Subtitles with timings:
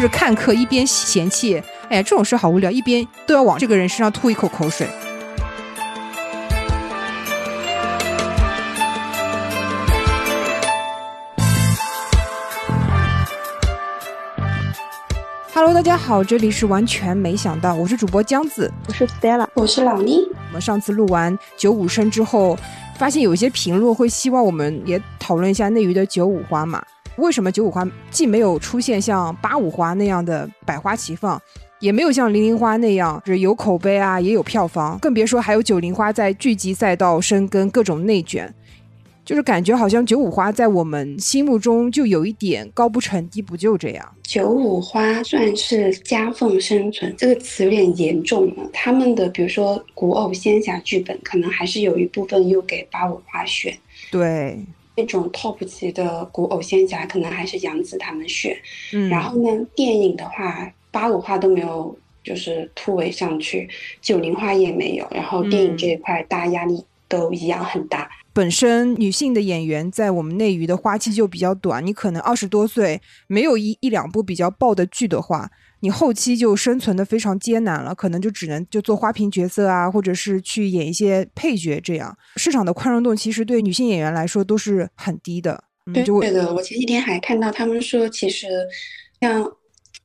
[0.00, 4.88] 就是看客一边嫌弃，哎呀这种事好无聊，一边都要往这个人身上吐一口口水。
[15.52, 20.26] Hello，大家好，这里是完全没想到，我是主播江子，我是 Stella，我是老倪。
[20.48, 22.58] 我们上次录完九五声之后，
[22.96, 26.82] 发现有一些评论会希望我们也讨论一下内娱的九五花嘛？
[27.16, 31.40] 为什么九五花既没有出现像八五花那样的百花齐放，
[31.78, 38.52] 也没有像零零花那样是有口碑啊，也有票房，更别说还有九零花在聚集赛道深耕，各种内卷。
[39.22, 44.12] 就是感觉好像九五花在我们心目中就有一点高不成低不就这样。
[44.24, 48.68] 九五花算是夹缝生存，这个词有点严重了。
[48.72, 53.72] 他们的比如说古偶仙侠剧本，可能还是有一部分又给八五花选。
[54.10, 54.58] 对，
[55.00, 58.54] 那种 top 级的古偶仙侠，可能还是杨紫他们选。
[58.92, 63.68] 嗯，然后呢，电影的话，八五花都没有就是突围上去，
[64.02, 65.06] 九零花也没有。
[65.10, 68.10] 然后电影这一块，大家压力都一样很大。
[68.32, 75.50] 本身女性的演员在我们内娱的花期就比较短，你可能二十多岁没有一一两部比较爆的剧的话，
[75.80, 82.16] 你后期就生存的非常艰难了，可能就只能就做花瓶角色啊，或者是去演一些配角这样。
[82.36, 85.64] 市场的宽容度其实对女性演员来说都是很低的。
[85.92, 88.46] 对对的，我前几天还看到他们说，其实
[89.20, 89.50] 像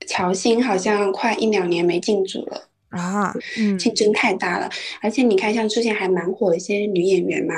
[0.07, 2.69] 乔欣好像快一两年没进组了。
[2.89, 3.35] 啊，
[3.77, 4.69] 竞争太大了，
[5.01, 7.55] 而且你看，像之前还蛮火的一些女演员嘛，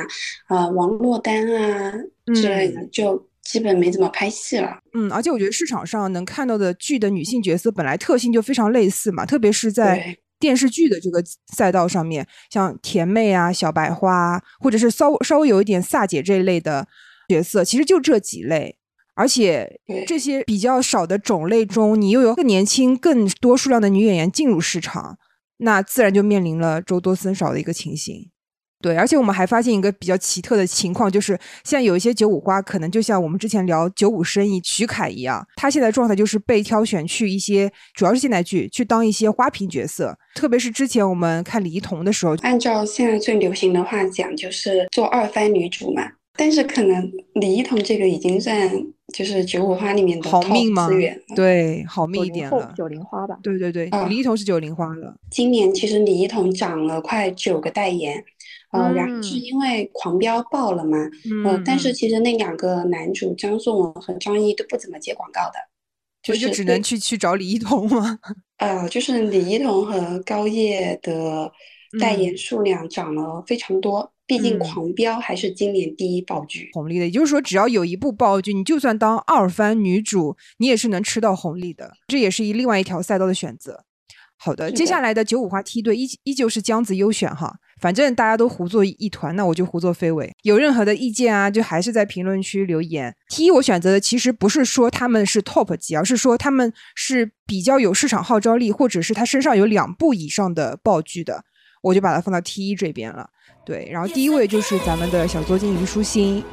[0.49, 1.93] 呃，王珞丹啊
[2.33, 4.77] 之类的，就基本没怎么拍戏了。
[4.93, 11.23] 嗯，而且我觉得市场上能看到的剧的女性角色本来特性就非常类似嘛，特别是在电视剧的这个
[11.55, 16.87] 赛道上面，像甜妹啊、小白花，或者是稍稍微有一点飒姐这一类的
[17.27, 18.77] 角色，其实就这几类。
[19.15, 25.17] 而且这些比较少的种类中，你又有更年轻、更多数量的女演员进入市场。
[25.59, 28.29] 那自然就面临了周多森少的一个情形，
[28.81, 46.03] 对，而且我们还发现一个比较奇特的情况，就是现在有一些九五花，可能就像我们之前聊九五生意徐凯一样，他现在状态就是被挑选去一些主要是现代剧去当一些花瓶角色，特别是之前我们看李一桐的时候，按照现在最流行的话讲，就是做二番女主嘛。
[46.39, 48.71] 但是可能李一桐这个已经算
[49.11, 50.87] 就是九五花里面的好命吗？
[51.35, 52.71] 对，好命一点了。
[52.77, 53.35] 九零花吧。
[53.41, 55.15] 对对对，李一桐是九零花了。
[55.31, 58.23] 今年其实李一桐涨了快九个代言，
[58.71, 60.97] 呃，然后是因为狂飙爆了嘛，
[61.45, 65.53] 嗯，但是其实那两个男主张颂文和张译都不怎么接广告的，
[66.21, 68.19] 就是只能去去找李一桐吗？
[68.59, 71.51] 呃，就是李一桐和高叶的
[71.99, 74.11] 代言数量涨了非常多。
[74.25, 81.93] 毕竟《狂飙》还是今年第一爆剧红利的，也就是说，只要有一部爆剧，你就算当二番女主，你也是能吃到红利的。
[82.09, 83.85] 这也是一另外一条赛道的选择。
[84.35, 90.31] 好的，接下来的九五花梯队依依旧是江子优选哈，反正大家都胡作一团，那我就胡作非为。
[90.41, 93.15] 有任何的意见啊，就还是在评论区留言。
[93.29, 101.43] T 一我选择的其实不是说他们是 top 级，而是说他们是比较有市场号召力，或者是他身上有两部以上的爆剧的，
[101.81, 103.29] 我就把它放到 T 一这边了。
[103.65, 106.43] 对，然后第一位就是咱们的小作精虞书欣，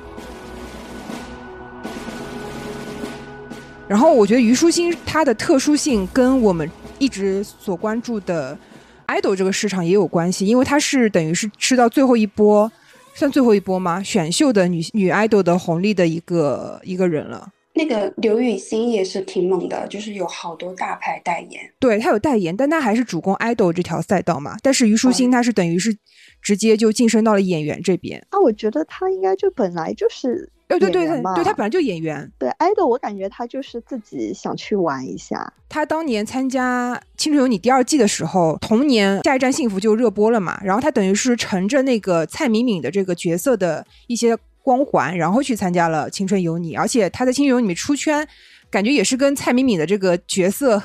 [3.89, 6.69] 然后我觉得虞书欣她的特殊性跟我们
[6.99, 8.59] 一直所关注的
[9.07, 12.71] idol 这个市场也有关系，因为她是等于是吃到最后一波，
[13.15, 14.03] 算最后一波吗？
[14.03, 17.51] 选秀的女女 idol 的红利的一个一个人了。
[17.77, 21.61] 那个刘雨欣也是挺猛的，就是有好多大牌代言。
[21.81, 24.57] 对她有代言，但她还是主攻 idol 这条赛道嘛。
[24.63, 25.93] 但是虞书欣她是等于是
[26.41, 28.25] 直接就晋升到了演员这边。
[28.31, 32.31] 啊，我觉得她应该就本来就是对对对对，对他本来就演员。
[32.39, 35.53] 对 idol，我感觉他就是自己想去玩一下。
[35.69, 40.61] 他当年参加《青春有你》第二季的时候，同年《下一站幸福》就热播了嘛。
[40.65, 44.37] 然后他等于是乘着那个蔡敏敏的这个角色的一些。
[44.65, 48.27] 光环，然后去参加了《青春有你》，而且他在《青春有你》里面出圈，
[48.71, 50.83] 感觉也是跟蔡敏敏的这个角色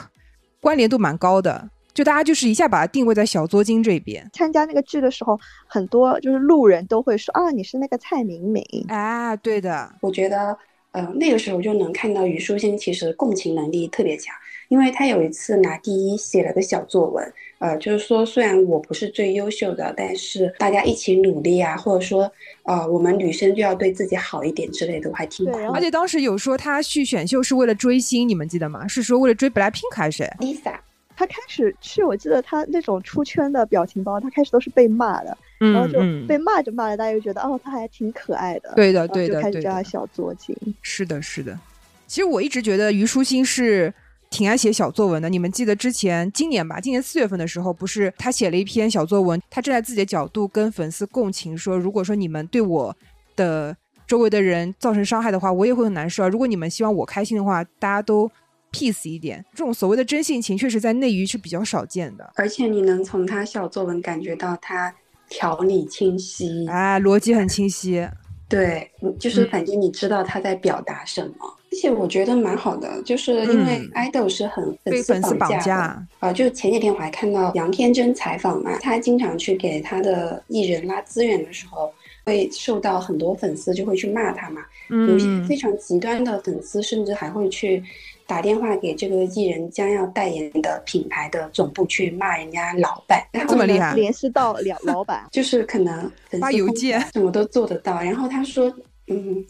[0.59, 1.69] 关联度蛮高的。
[1.93, 4.29] 就大家就是一下把它定位在小作精这边。
[4.33, 5.37] 参加那个剧的时候，
[5.67, 8.63] 很多就是路人都会说啊，你是那个蔡明敏。
[8.87, 9.91] 啊，对的。
[10.01, 10.57] 我觉得，
[10.91, 14.33] 呃，那个时候就能看到虞书欣其实共情能力特别强，
[14.69, 17.33] 因为她有一次拿第一写了个小作文。
[17.59, 22.31] 呃，就是说，虽然我不是最优秀的，但是大家一起努力啊，或者说，
[22.63, 25.45] 呃，我们女生就要对自己好一点之类的，我还挺。
[25.45, 28.87] 对，而且当时有说她去选秀是为了追星，你们记得吗？
[28.87, 30.75] 是说为了追 BLACKPINK 还是谁？Lisa。
[31.19, 38.71] 她开始去，我记得他那种出圈的表情包，他开始都是被骂的，然后就被骂着骂着，大家又觉得哦，他还挺可爱的。
[38.73, 40.55] 对的，对的，就开始叫她小作精。
[40.81, 41.59] 是的，是的。
[42.07, 43.93] 其实我一直觉得虞书欣是。
[44.31, 45.27] 挺爱写小作文的。
[45.27, 52.95] 你们记得之前今年吧，今年四月份的时候，不是他写了一篇小作文，他站在自己的角度跟粉丝共情，说如果说你们对我
[53.35, 53.75] 的
[54.05, 56.29] 周围的人造成伤害的话，我也会很难受。
[56.29, 58.29] 如果你们希望我开心的话，大家都
[58.71, 59.43] peace 一点。
[59.51, 62.31] 这种所谓的真性情，确实在内娱是比较少见的。
[62.35, 64.93] 而且你能从他小作文感觉到他
[65.29, 68.07] 条理清晰，哎，逻辑很清晰。
[68.47, 68.89] 对，
[69.19, 71.35] 就是反正你知道他在表达什么。
[71.71, 76.33] 而且我觉得蛮好的，就是因为 idol 是很被粉丝绑架啊。
[76.33, 81.93] 就前几天我还看到杨天真采访嘛，他经常去给他的艺人拉资源的时候，
[82.25, 84.61] 会受到很多粉丝就会去骂他嘛。
[84.89, 87.83] 有些非常极端的粉丝，甚至还会去
[88.29, 93.21] 打电话给这个艺人将要代言的品牌的总部去骂人家老板。
[93.47, 96.09] 这么厉害，联系到 了老板，就是可能
[96.39, 97.99] 发邮件什么都做得到。
[97.99, 98.71] 然后他说，
[99.07, 99.43] 嗯。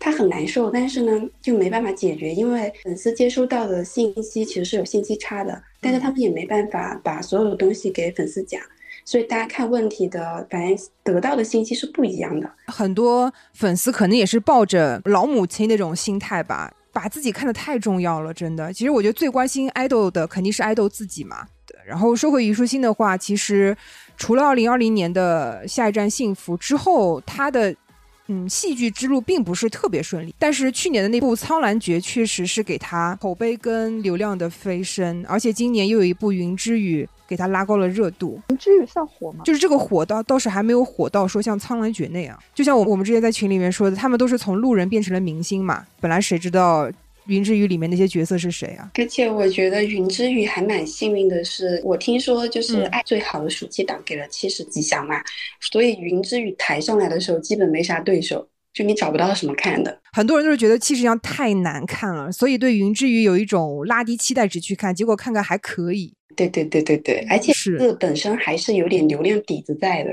[0.00, 8.62] 他很难受，但是呢，就没办法解决，因为粉丝接收到的信息其实是有信息差的，但是他们也没办法把所有的东西给粉丝讲，
[9.04, 12.48] 所以大家看问题的反正得到的信息是不一样的。
[12.68, 18.72] 很多粉丝可能也是抱着老母亲那种心态吧，把自己看得太重要了，真的。
[18.72, 21.46] 其实我觉得最关心爱豆的肯定是爱豆自己嘛。
[21.86, 23.76] 然后说回虞书欣的话，其实
[24.16, 27.74] 除了二零二零年的下一站幸福之后，他的。
[28.30, 38.40] 嗯，戏剧之路并不是特别顺利，但是去年的那部《苍兰诀》确实是给他口碑跟流量的飞升，而且今年又有一部《云之羽》给他拉高了热度。
[38.48, 39.44] 云之羽算火吗？
[39.44, 46.90] 就是这个火倒倒是还没有火到说像《苍兰诀》那样，就像我我们之前在群里面说的，他们都是从路人变成了明星嘛，本来谁知道。
[47.26, 48.90] 云之羽里面那些角色是谁啊？
[48.94, 55.16] 而且我觉得云之羽还蛮幸运的，是我听说就是爱最好的暑期档给了七十吉祥嘛，
[55.60, 60.00] 所以云之羽抬上来的时候基本没啥对手，就你找不到什么看的。
[60.12, 66.14] 很多人都是觉得七十吉祥太难看了，所以对云之羽有一种拉低期待值去看，结果看看还可以。
[66.36, 70.10] 对对对对对，而且是本身还是有点流量底子在的。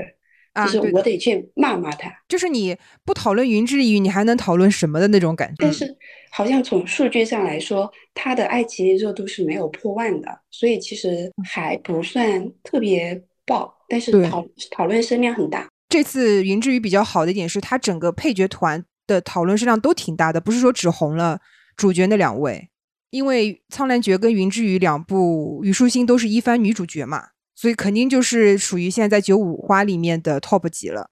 [0.64, 2.74] 就是我得去骂骂他，就是你
[3.04, 5.56] 不讨论云之羽，你还能讨论什么的那种感觉。
[5.58, 5.94] 但是
[6.30, 13.70] 好像从数据上来说，他的爱奇艺热度是没有破万的，所以其实还不算特别爆。
[13.86, 15.68] 但是讨讨论声量很大。
[15.90, 21.38] 这次云之羽比较好的一点是，他整个配角团的讨论声量都挺大的，不是说只红了
[21.76, 22.70] 主角那两位，
[23.10, 27.28] 因为《苍兰诀》跟《云之羽》两部虞书欣都是一番女主角嘛。
[27.58, 31.08] 所以肯定就是属于现在在九五花里面的 top 级了，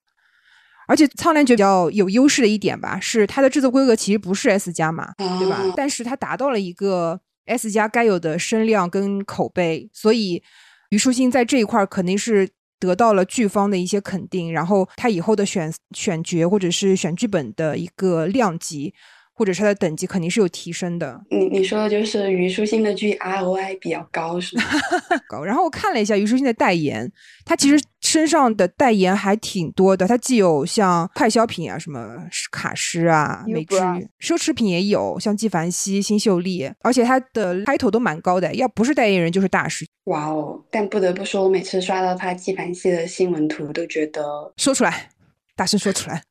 [0.87, 5.63] 而且苍兰诀比较有优势的一点吧，是它的制作规格其实不是 S 加嘛，对吧？
[5.75, 10.43] 但是它达到了一个 S 加该有的声量跟口碑，所以
[10.91, 12.47] 虞书欣在这一块肯定是
[12.79, 18.93] 得到了剧方的一些肯定，然后他以后的选选角或者是选剧本的一个量级。
[19.35, 21.21] 或者是它的等级肯定是有提升的。
[21.31, 24.63] 你你说的就是虞书欣的剧 ROI 比较高是吗？
[25.29, 25.43] 高。
[25.45, 27.11] 然后我看了一下虞书欣的代言，
[27.45, 30.07] 她其实身上的代言还挺多的。
[30.07, 32.17] 她既有像快消品啊，什么
[32.53, 33.77] 卡诗啊、美芝，
[34.21, 39.87] 奢侈品也有，像纪梵希、新秀丽，而且她的 title 都蛮高的，要不是代言人就是大师。
[40.05, 40.63] 哇哦！
[40.71, 44.23] 但不得不说，我每次刷到她纪梵希的新闻图，都觉得
[44.59, 45.09] 说出来，
[45.57, 46.23] 大声说出来。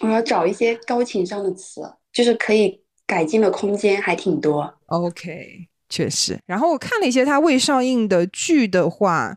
[0.00, 1.80] 我要找一些高情商的词。
[2.14, 4.72] 就是可以改进的空间还挺多。
[4.86, 6.38] OK，确实。
[6.46, 9.36] 然后我看了一些他未上映的剧的话，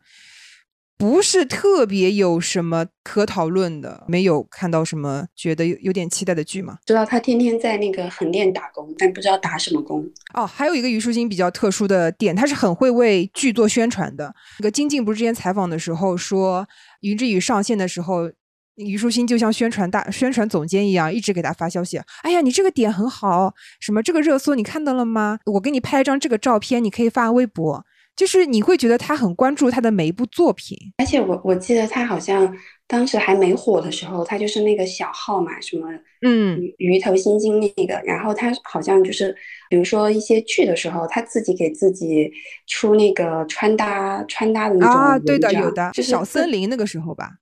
[0.98, 6.77] 不是特别有什么可讨论的，没有看到什么觉得有有点期待的剧吗？
[6.86, 10.07] 知道他天天在那个横店打工，但不知道打什么工。
[10.36, 14.34] 哦，还有一个虞书欣比较特殊的点，他是很会为剧做宣传的。
[14.60, 16.62] 那个金靖不是之前采访的时候说，
[17.01, 18.31] 《云之羽》上线的时候。
[18.77, 22.00] 虞书欣就像宣传大宣传总监一样，一直给他发消息。
[22.22, 25.39] 哎呀，你这个点很好，什么这个热搜你看到了吗？
[25.46, 27.86] 我给你拍一张这个照片，你可以发微博。
[28.15, 30.75] 就是你会觉得他很关注他的每一部作品。
[30.98, 32.51] 而且我我记得他好像
[32.88, 35.88] 当时还没火的时候，他就是那个小号嘛，什么
[36.25, 38.01] 嗯鱼头心经那个。
[38.03, 39.36] 然后他好像就是，
[39.69, 42.31] 比如说一些剧的时候，他自己给自己
[42.65, 47.34] 出那个穿搭穿搭的那种啊，对的，有的，就是小森林那个时候吧。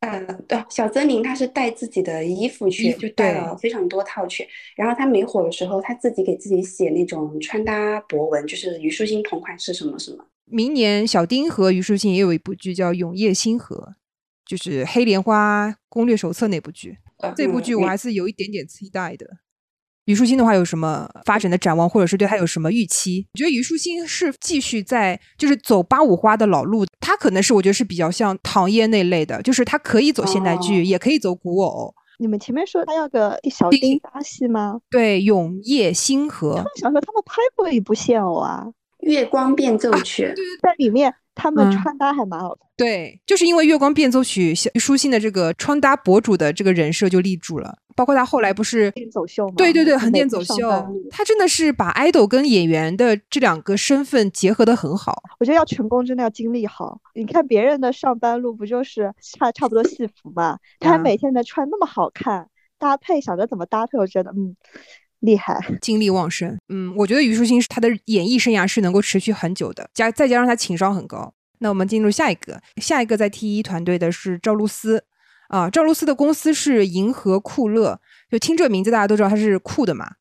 [0.00, 4.48] 呃，对，小森林他是带自己的衣服去，就带了非常多套去。
[4.74, 10.24] 然后他没火的时候，他自己给自己写那种穿搭博文，就是虞书欣同款是什么什么。
[10.46, 13.76] 明年小丁和虞书欣也有一部剧叫《永夜星河》，
[14.46, 16.96] 就是《黑莲花攻略手册》那部剧。
[17.36, 19.26] 这部剧我还是有一点点期待的。
[20.10, 23.24] 虞书欣的话有什么发展的展望，或者是对她有什么预期？
[23.32, 31.94] 我觉得虞书欣是继续在就是走八五花的老路，她可能是我觉得是比较像唐嫣那类的，就是她可以走现代剧，也可以走古偶。
[32.18, 34.80] 你们前面说他要个小丁搭戏吗？
[34.90, 36.54] 对，《永夜星河》。
[36.56, 38.66] 他们想说他们拍过一部现偶啊。
[38.98, 42.68] 月光变奏曲，对对，在里面他们穿搭还蛮好看。
[42.76, 47.76] 对，就是因为月光变奏曲，虞书欣的这个穿搭博主的这个人设就立住了。
[47.96, 49.54] 包括他后来不是走秀吗？
[49.58, 50.54] 对对对，横店走秀，
[51.10, 55.22] 他真的是把爱豆跟演员的这两个身份结合的很好。
[55.38, 56.98] 我觉得要成功真的要经历好。
[57.14, 60.58] 你看别人的上班路不就是差差不多戏服嘛？
[60.78, 64.56] 他还每天能穿那么好看，搭配想着怎么搭配，我觉得嗯
[65.20, 66.58] 厉害，精力旺盛。
[66.68, 71.32] 嗯，我觉得虞书欣是她的演艺生涯是能够持续很久的，加再加上她情商很高。
[71.58, 75.04] 那我们进入下一个，下一个在 T 一团队的是赵露思。
[75.48, 78.00] 啊，赵露思的公司是银河酷乐，
[78.30, 80.12] 就听这名字，大家都知道她是酷的嘛。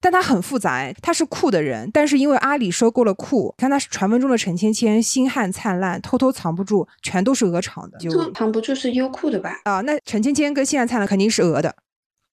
[0.00, 7.98] 但她很复杂，她是酷的人，但是因为阿里收购了酷，看她是传闻中的陈芊芊、星汉灿烂、偷偷藏不住，全都是鹅厂的。
[7.98, 9.60] 就藏不住是优酷的吧？
[9.62, 11.72] 啊，那陈芊芊跟星汉灿烂肯定是鹅的。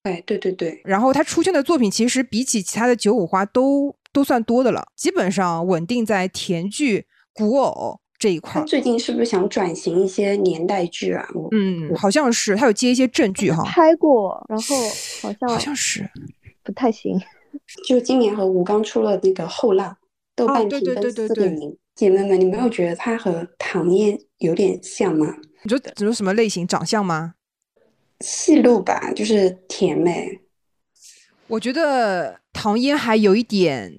[0.03, 0.81] 哎，对对对。
[0.83, 7.99] 然后他出现的作品其实比起其他的九五花都都算多的了，基本上稳定在甜剧、古偶。
[8.21, 11.25] 这一块，最近是不是想转型一些年代剧啊？
[11.53, 13.63] 嗯，好像是，他有接一些正剧哈。
[13.63, 14.75] 拍过，然后
[15.23, 16.05] 好像好像是
[16.61, 17.17] 不太行。
[17.87, 19.89] 就今年和吴刚出了那个《后浪》，
[20.35, 21.77] 豆瓣评分四点零。
[21.95, 25.37] 姐妹们，你没有觉得他和唐嫣有点像吗？
[25.63, 26.67] 你说你说什么类型？
[26.67, 27.35] 长相吗？
[28.19, 30.39] 戏路吧，就是甜美。
[31.47, 33.91] 我觉得唐嫣还有一点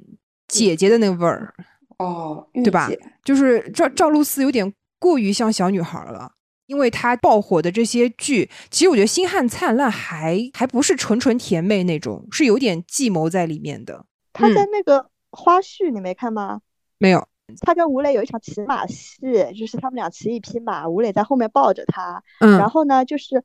[0.46, 1.54] 姐姐的那个味儿。
[1.98, 2.88] 哦，对吧？
[3.22, 6.32] 就是赵赵露思有点过于像小女孩了，
[6.66, 14.06] 因为她爆火的这些剧，其实我觉得《星汉灿烂》还还不是纯纯甜妹那种，是有点计谋在里面的。
[14.32, 16.60] 她在那个花絮你没看吗？
[16.96, 17.26] 没有。
[17.60, 19.20] 她跟吴磊有一场骑马戏，
[19.58, 22.22] 就是他们俩骑一匹马，吴磊在后面抱着她。
[22.38, 22.56] 嗯。
[22.56, 23.42] 然后呢，就是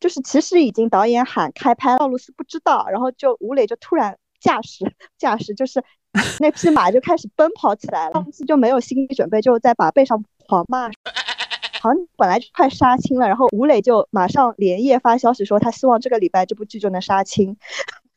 [0.00, 4.84] 就是其实已经导演喊开拍，赵露思不知道，然后就吴磊就突然驾驶
[5.18, 5.82] 驾驶就是。
[6.40, 10.88] 那匹马就开始奔跑起来了，赵露思就没有心理准备，就在马背上狂骂。
[11.82, 17.54] 好像本来就快杀青了，然后吴磊就马上连夜发消息说他希望这个礼拜这部剧就能杀青。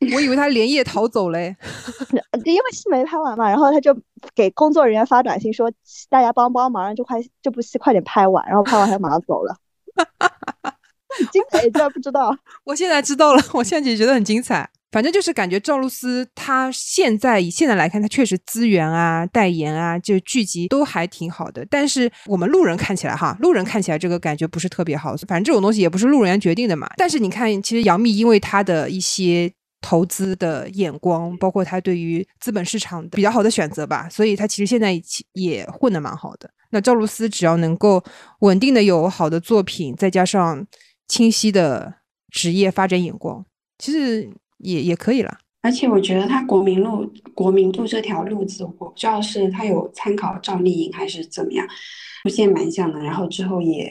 [0.14, 1.54] 我以为他连夜逃走嘞，
[2.46, 3.94] 因为戏没拍完嘛，然后他就
[4.34, 5.70] 给工作人员发短信说
[6.08, 9.54] 大家帮帮忙，让这块这部戏快点拍完，然后拍完他就马上走了。
[11.18, 12.34] 很精彩，你居然不知道？
[12.64, 14.68] 我现在知道了， 我现在也觉得很精彩。
[14.92, 21.64] 反正就是感觉赵露思她现在以现在来看，她确实资源啊、代言啊，就剧集都还挺好的。
[21.70, 25.14] 但是我们路人看起来哈，路人看起来这个感觉不是特别好。
[25.28, 26.88] 反正这种东西也不是路人决定的嘛。
[26.96, 29.48] 但是你看，其实杨幂因为她的一些
[29.80, 35.00] 投资的眼光，包括她对于资本市场比较好的选择吧，所以她其实现在
[35.34, 36.50] 也混得蛮好的。
[36.70, 38.02] 那赵露思只要能够
[38.40, 40.66] 稳定的有好的作品，再加上
[41.10, 41.96] 清晰的
[42.30, 43.44] 职业发展眼光，
[43.76, 44.30] 其实。
[44.62, 51.66] 也也可以了，而且我觉得他国民路国民度这条路子，我不知道是他有参考赵丽颖还是怎么样，
[52.22, 53.00] 出现蛮像的。
[53.00, 53.90] 然后之后也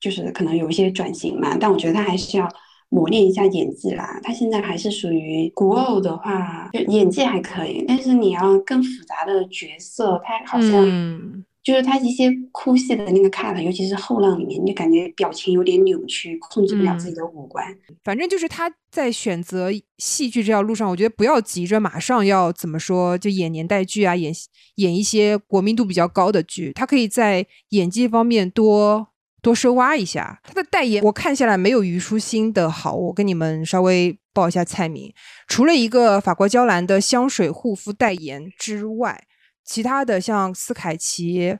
[0.00, 2.48] 就是可能有一些转型嘛，但我觉得他还是要
[2.88, 4.18] 磨练一下演技啦。
[4.24, 11.44] 他现在还是属于古偶的话，就演技还可以，但是你要更复杂的角色，他好像。
[11.66, 17.66] 就是他一些哭戏的那个 cut，尤其是后浪里面，你就感觉表情有点扭曲，控制不了自己的五官。
[18.04, 19.68] 反正就是他在选择
[19.98, 24.32] 戏剧这条路上，我觉得不要急着马上要怎么说，就演年代剧啊，演
[24.76, 26.70] 演一些国民度比较高的剧。
[26.72, 29.08] 他可以在演技方面多
[29.42, 30.40] 多深挖一下。
[30.44, 35.12] 他的代言我看下来没有虞书欣的好，我跟你们稍微报一下菜名，
[35.48, 39.24] 除了一个法国娇兰的香水护肤代言之外。
[39.66, 41.58] 其他的像斯凯奇、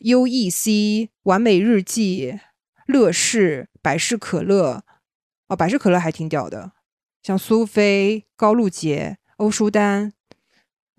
[0.00, 2.38] U.E.C、完美日记、
[2.86, 4.84] 乐视、百事可乐，
[5.48, 6.72] 哦，百事可乐还挺屌的。
[7.22, 10.12] 像苏菲、高露洁、欧舒丹，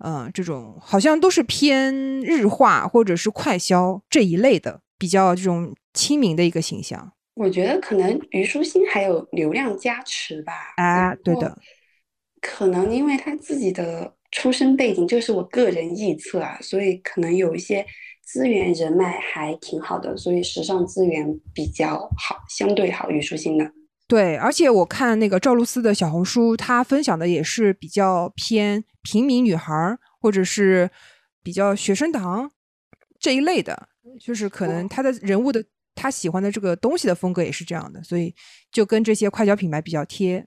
[0.04, 7.12] 嗯，这种好像都是偏日化或者是快消这一类的，比较这种亲民的一个形象。
[7.34, 10.74] 我觉得可能虞书欣还有流量加持吧。
[10.76, 11.56] 啊，对的，
[12.40, 14.17] 可能因为他自己的。
[14.30, 17.84] 出身背景就是我个人臆测啊，所以可能有一些
[18.22, 23.72] 资源人脉还挺好的，所以时尚资源比较好，相对好虞书欣的。
[24.06, 30.90] 对，而且我看那个赵露思的小红书，她分享的也是比较偏平民女孩，或者是
[31.42, 32.50] 比较学生党
[33.18, 33.88] 这一类的，
[34.20, 38.34] 就是可能她的人物的她喜欢的这个东西的风格也是这样的，所以
[38.70, 40.46] 就跟这些快消品牌比较贴。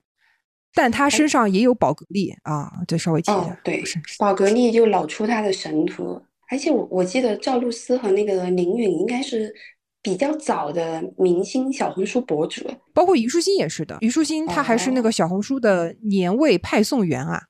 [0.74, 3.60] 但他身上也有宝格丽啊，就稍微提一下。
[3.64, 3.84] 对，
[4.18, 9.54] 宝格丽就老出他的神图，而且我我记得赵露思和那个林允应该是
[10.02, 13.98] 比较早的明星小红书博主，包括虞书欣也是的。
[14.02, 17.42] 虞书欣她还是那个小红书的年味派送员啊。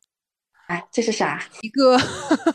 [0.67, 1.43] 哎，这是啥？
[1.61, 1.97] 一个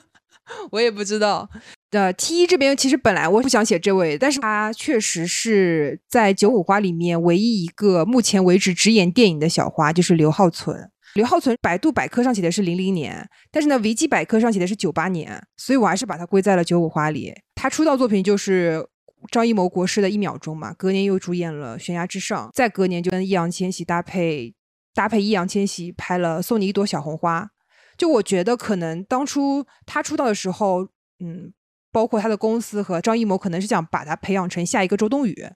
[0.73, 1.49] 我也不知道。
[1.90, 10.90] 呃，T 一这边其实本来我不想写这位，但是他确实是在九五花里面唯一一个目前为止只演电影的小花，就是刘浩存。
[11.14, 17.33] 刘浩存百度百科上写的是零零年，但是呢，维基百科上写的是九八年，所以我还是把它归在了九五花里。
[17.55, 18.87] 他出道作品就是
[19.31, 24.52] 张艺谋国师的一秒钟嘛，隔年又主演了悬崖之上，再隔年就跟易烊千玺搭配
[24.93, 27.49] 搭配易烊千玺拍了送你一朵小红花。
[27.97, 30.88] 就我觉得可能当初他出道的时候，
[31.21, 31.52] 嗯。
[31.96, 35.48] 包括他的公司和张艺谋可能是想把他培养成下一个周冬雨，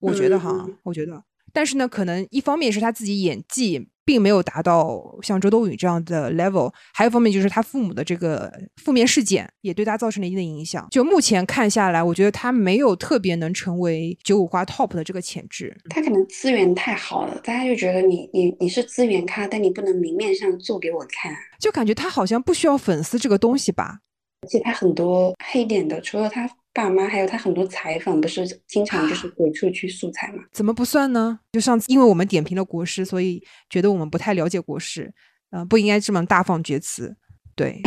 [0.00, 8.50] 我觉得哈，我觉得，但是呢，可能一方面是他自己演技并没有达到像周冬雨这样的 level，还有一方面就是他父母的这个
[8.82, 10.88] 负面事件也对他造成了一定的影响。
[10.90, 15.76] 就目前看下来，我觉得他没有特别能成为九五花 top 的这个潜质。
[15.90, 21.30] 他可能资源太好了，大家就觉得你你你是资源咖，但你不能明面上做给我看，
[21.60, 23.98] 就感觉他好像不需要粉丝这个东西吧。
[24.42, 30.42] 而且他很多黑点的，除了他爸妈，还有他很多采访，不是经常就是鬼畜去素材嘛？
[30.52, 31.38] 怎么不算呢？
[31.52, 35.12] 就上次因为我们点评了国师，所以觉得我们不太了解国师，
[35.50, 37.16] 呃，不应该这么大放厥词。
[37.54, 37.80] 对，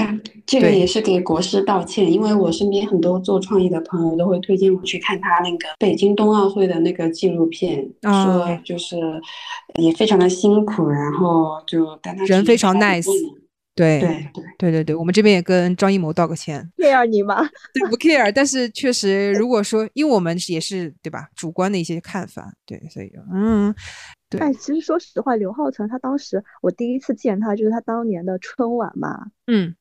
[0.46, 8.96] 这个也是给国师道歉，因为我身边很多做创意的朋友都会推荐我去看他那个北京冬奥会的那个纪录片，说就是
[9.82, 13.10] 也非常的辛苦，然后就但他人非常 nice。
[13.76, 16.72] 对对对对对对，我们这边也跟张艺谋道个歉。
[16.78, 17.48] care 你吗？
[17.74, 18.32] 对，不 care。
[18.32, 23.76] 但是确实，如果说，因为我们也是对吧，主观的一些看法，对，所以嗯，
[24.30, 24.40] 对。
[24.40, 29.76] 哎，其实说实话，刘浩存他当时我第一次见他，就是他当年的春晚嘛，嗯，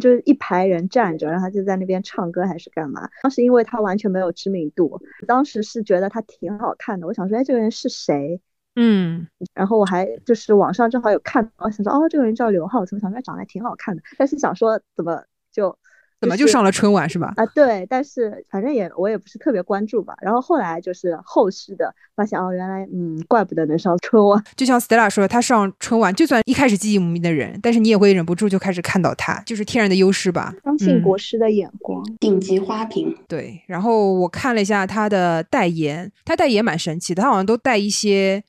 [0.00, 3.06] 就是一排人站着，然后他就在那边唱歌还是干嘛。
[3.22, 7.06] 当时因为他完全没有知名度，当时是觉得他挺好看的。
[7.06, 8.40] 我想说，哎，这个人是谁？
[8.76, 15.76] 嗯，然后我还就是网上正好有看我，想说哦，这个人叫刘浩存，想说长得还挺好看的，但是想说怎么就
[16.20, 17.34] 怎么就上了春晚是吧？
[17.36, 20.14] 啊，对，但是反正也我也不是特别关注吧。
[20.22, 24.42] 然后后来就是后续的发现，哦，原来嗯，怪不得能上春晚。
[24.56, 30.54] 就像 Stella 说，他上春晚，就算一开始寂寂无名的人，但是你也会忍不住就开始看到他，就是天然的优势吧。
[30.64, 33.14] 相信国师的眼光，顶级花瓶。
[33.28, 38.42] 对，然后我看了一下他的代言，他代言蛮神奇的，他好像都带一些。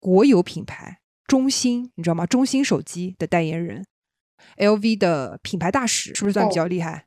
[0.00, 2.26] 国有品牌中兴，你知道吗？
[2.26, 3.86] 中兴手机的代言人
[4.56, 7.04] ，LV 的品牌大使，是不是算比较厉害？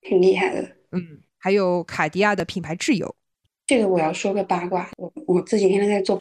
[0.00, 0.62] 挺厉害的。
[0.92, 3.14] 嗯，还有卡地亚的品牌挚友。
[3.66, 6.20] 这个我要说个八卦，我我这几天天在做，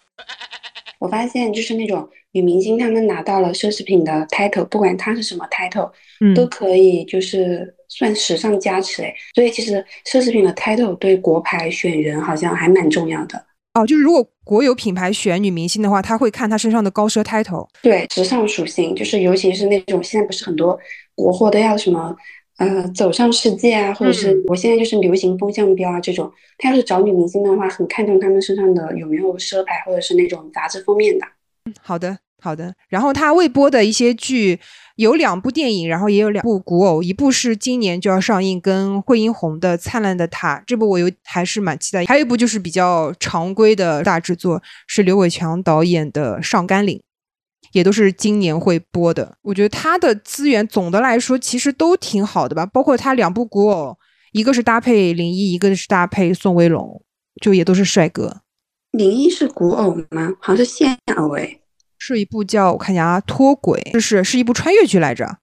[1.00, 5.92] 我发现就是那种女明星，她们拿到了奢侈品的 title，不管她是什么 title，
[6.36, 9.14] 都可以就是算时尚加持哎。
[9.36, 13.46] 所以其实奢侈品的 title 对国牌选人好像还蛮重要的。
[13.74, 17.68] 哦，就是如果国有品牌选女明星的话，他会看她身上的高奢 title。
[17.82, 20.78] 对，时尚属性，就是尤其是那种现在不是很多
[21.16, 22.16] 国货都要什么，
[22.58, 26.32] 呃，走上世界啊，或者是我现在就是流行风向标啊这种。
[26.60, 31.26] 他要是找女明星的话，很看重他们身上的有没有奢牌，或者是那种杂志封面的。
[31.66, 32.18] 嗯，好的。
[32.42, 34.60] 好的，然后他未播的一些剧
[34.96, 42.06] 有两部电影，然后也有两部古偶，一部是今年就要上映，跟惠英红的《灿烂的他》，这部我有还是蛮期待。
[42.06, 46.98] 还有一部就是比较常规的大制作，是刘伟强导演的《上甘岭》，
[47.72, 49.36] 也都是今年会播的。
[49.42, 53.98] 我觉得他的资源总的来说其实都挺好的吧，包括他两部古偶，
[54.32, 57.02] 一个是搭配林一，一个是搭配宋威龙，
[57.42, 58.42] 就也都是帅哥。
[58.92, 60.34] 林一是古偶吗？
[60.40, 61.62] 好像是现偶诶。
[62.06, 65.38] 是一部叫我看一下啊，脱轨，就是是一部穿越剧来着。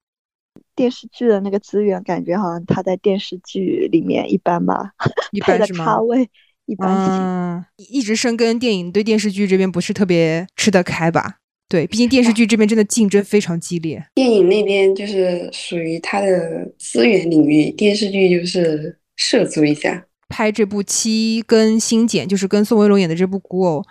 [0.76, 4.90] 电视剧的那个资源，感觉好像他在电视剧里面一般吧，
[5.32, 5.86] 一般 是吗？
[5.86, 6.28] 咖位
[6.66, 6.86] 一般。
[6.90, 11.36] 嗯，一直深耕电影，对电视剧这边不是特别吃得开吧？
[11.66, 14.04] 对，毕竟电视剧这边真的竞争非常激烈。
[14.14, 20.04] 电影那边就是属于他的资源领域，电视剧就是涉足一下。
[20.28, 23.82] 拍这部七跟新简，就是跟宋威龙演的这部古偶。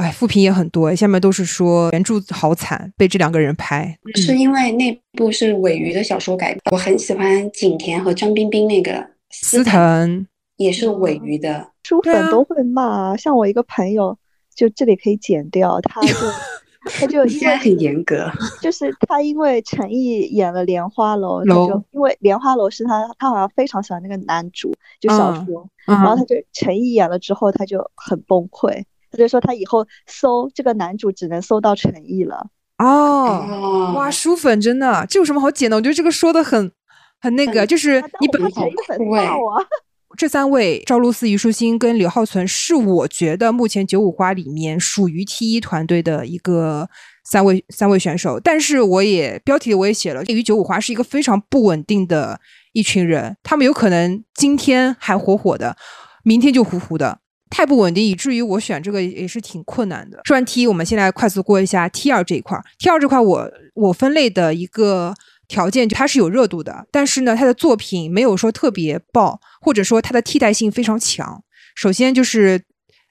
[0.00, 6.60] 哎，复评也很多，下面都是说原著好惨，被这两个人拍，是因为那部是尾鱼的小说改编。
[6.72, 13.14] 我很喜欢景甜和张彬彬那个司藤，也是尾鱼的，书粉都会骂。
[13.14, 14.16] 像我一个朋友，
[14.54, 16.14] 就这里可以剪掉，他就
[16.98, 18.26] 他就因为很严格，
[18.62, 28.82] 就是他因为陈毅演了《莲花楼》，他就因为《莲花楼》是他他好像非常喜欢那个男主，就小说，然后他就陈毅演了之后，他就很崩溃。
[29.10, 32.46] 他就说他以后搜这个男主只能搜到陈毅了
[32.78, 35.76] 哦，哇，书粉真的这有什么好剪的？
[35.76, 36.72] 我觉得这个说的很
[37.20, 39.60] 很那个，就是你本陈毅粉爆啊，
[40.16, 46.88] 这三位赵露思、虞书欣跟刘浩存是我觉得目前九五花里面属于 T 一团队的一个
[47.22, 48.40] 三位三位选手。
[48.40, 52.40] 但是我也标题我也写了，对于九五花是一个非常不稳定的
[52.72, 55.76] 一群人，他们有可能今天还火火的，
[56.24, 57.18] 明天就糊糊的，
[57.50, 60.20] 太不稳定，以至于我选这个也是挺困难的。
[60.24, 62.58] 说完 T，我们先来快速过一下 T 二这一块。
[62.78, 65.14] T 二这块我我分类的一个。
[65.50, 71.42] 条件就它是有热度的，但是呢，它的作品没有说特别爆，或者说它的替代性非常强。
[71.74, 72.62] 首先就是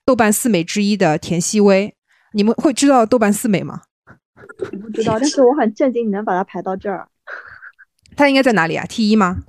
[0.06, 1.94] 豆瓣四美之一的田曦薇，
[2.32, 3.82] 你们会知道豆瓣四美吗？
[4.72, 7.10] 我不知道，但是我很震惊，你能把它排到这儿。
[8.16, 9.40] 它应该在哪里啊？T 一吗？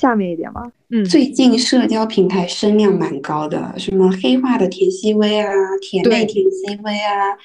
[0.00, 0.62] 下面一点吧？
[0.90, 7.36] 嗯，最近社交平台声量蛮高的，什么黑化的田曦薇啊，甜妹田曦薇啊。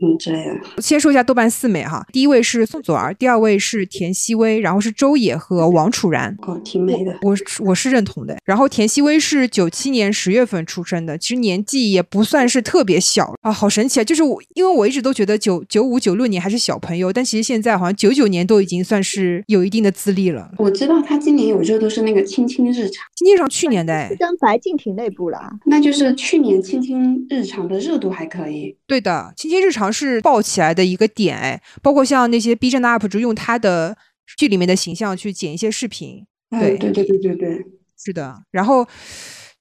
[0.00, 0.80] 嗯，之类的。
[0.80, 6.36] 先说一下豆瓣四美哈，第一位是宋祖儿，第二位是田曦薇，然后是周也和王楚然。
[6.42, 8.36] 哦，挺美的，我我是认同的。
[8.44, 14.04] 然后田曦薇是九七年十月份出生的，其实年纪也不算是特别小啊，好神奇啊！
[14.04, 20.50] 就是我，因为我一直都觉得九九五九六年还是小朋友，但其实现在好像九九年都已经算是有一定的资历了。
[20.58, 22.84] 我知道他今年有热度是那个《青青日常》，
[23.16, 25.38] 《青青日常》去年的，跟白敬亭那部了。
[25.66, 28.76] 那就是去年《青青日常》的热度还可以。
[28.86, 30.68] 对的，《青青日常》是爆起来。
[30.78, 33.96] 的一个点哎，包括像那些 B 站的 UP 主用他的
[34.36, 37.66] 剧里面的形象去剪一些视频，对对对对对对，
[37.98, 38.40] 是的。
[38.52, 38.86] 然后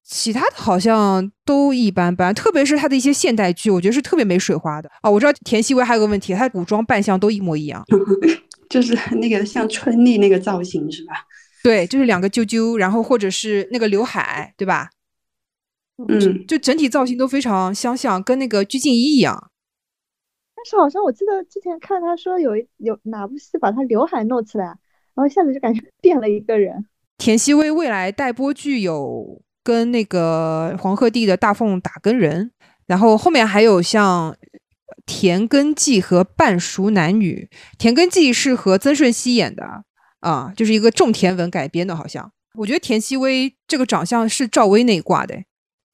[0.04, 5.10] 其他的好像都一般般，特别是他的一些现代剧，我觉得是特别没水花的哦。
[5.10, 7.84] 我知道田曦薇还有个问题，她古装扮相都一模一样，
[8.70, 11.14] 就是那个像春丽那个造型是吧？
[11.64, 14.90] 对，就是两个揪揪，然后或者是那个刘海，对吧？
[16.08, 19.50] 嗯，就整体造型都非常相像，跟那个鞠婧祎一样。
[20.70, 24.76] 是好像我记得之前看他说有有哪部戏把他刘海弄起来，然
[25.16, 26.86] 后一下子就感觉 变了一个人。
[27.18, 32.52] 田曦薇未来待播剧有跟那个黄鹤棣的大凤打更人，
[32.86, 34.36] 然后后面还有像
[35.06, 37.50] 田根纪和半熟男女。
[37.78, 39.64] 田根纪是和曾舜晞演的
[40.20, 42.30] 啊，就是一个种田文改编的，好像。
[42.56, 45.36] 我觉得田曦薇这个长相是赵薇那一挂的。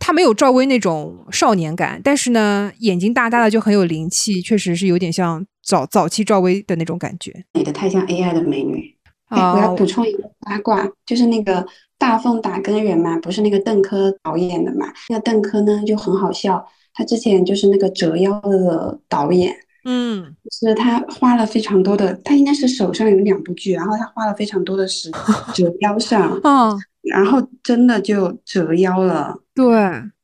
[0.05, 7.45] 他没有赵薇那种少年感，但是呢，眼睛大大的就很有灵气，确实是有点像早早期赵薇的那种感觉。
[7.53, 8.93] 美的太像 AI 的美女。
[9.29, 11.65] 哎，我要补充一个八卦，就是那个
[11.97, 14.87] 大奉打更人嘛，不是那个邓科导演的嘛？
[15.07, 25.09] 那邓科呢就很好笑，他之前就是那个折腰的导演，嗯，是他花了非常多的，他应该是手上有两部剧，然后他花了非常多的时
[25.55, 29.35] 折腰上，嗯，然后真的就折腰了。
[29.53, 29.65] 对，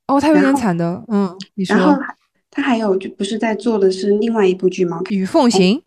[0.08, 2.02] 哦，他有点惨的，嗯，你说，然后
[2.50, 5.02] 他还有就不是在做的是另外一部剧吗？
[5.13, 5.78] 《与凤行》。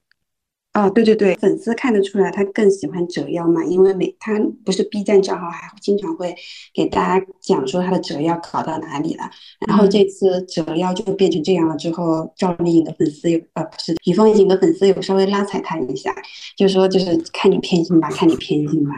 [0.74, 6.34] 哦，对对对，粉丝看得出来他更喜欢折腰嘛，因为每他不是 B 站账号，还经常会
[6.72, 9.30] 给大家讲说他的折腰考到哪里了。
[9.66, 16.10] 然后这次折腰就变成这样了之后，赵丽颖的粉丝有呃不是与凤行的粉丝有稍微拉踩他一下，
[16.56, 18.94] 就说就是看你偏心吧，看你偏心吧。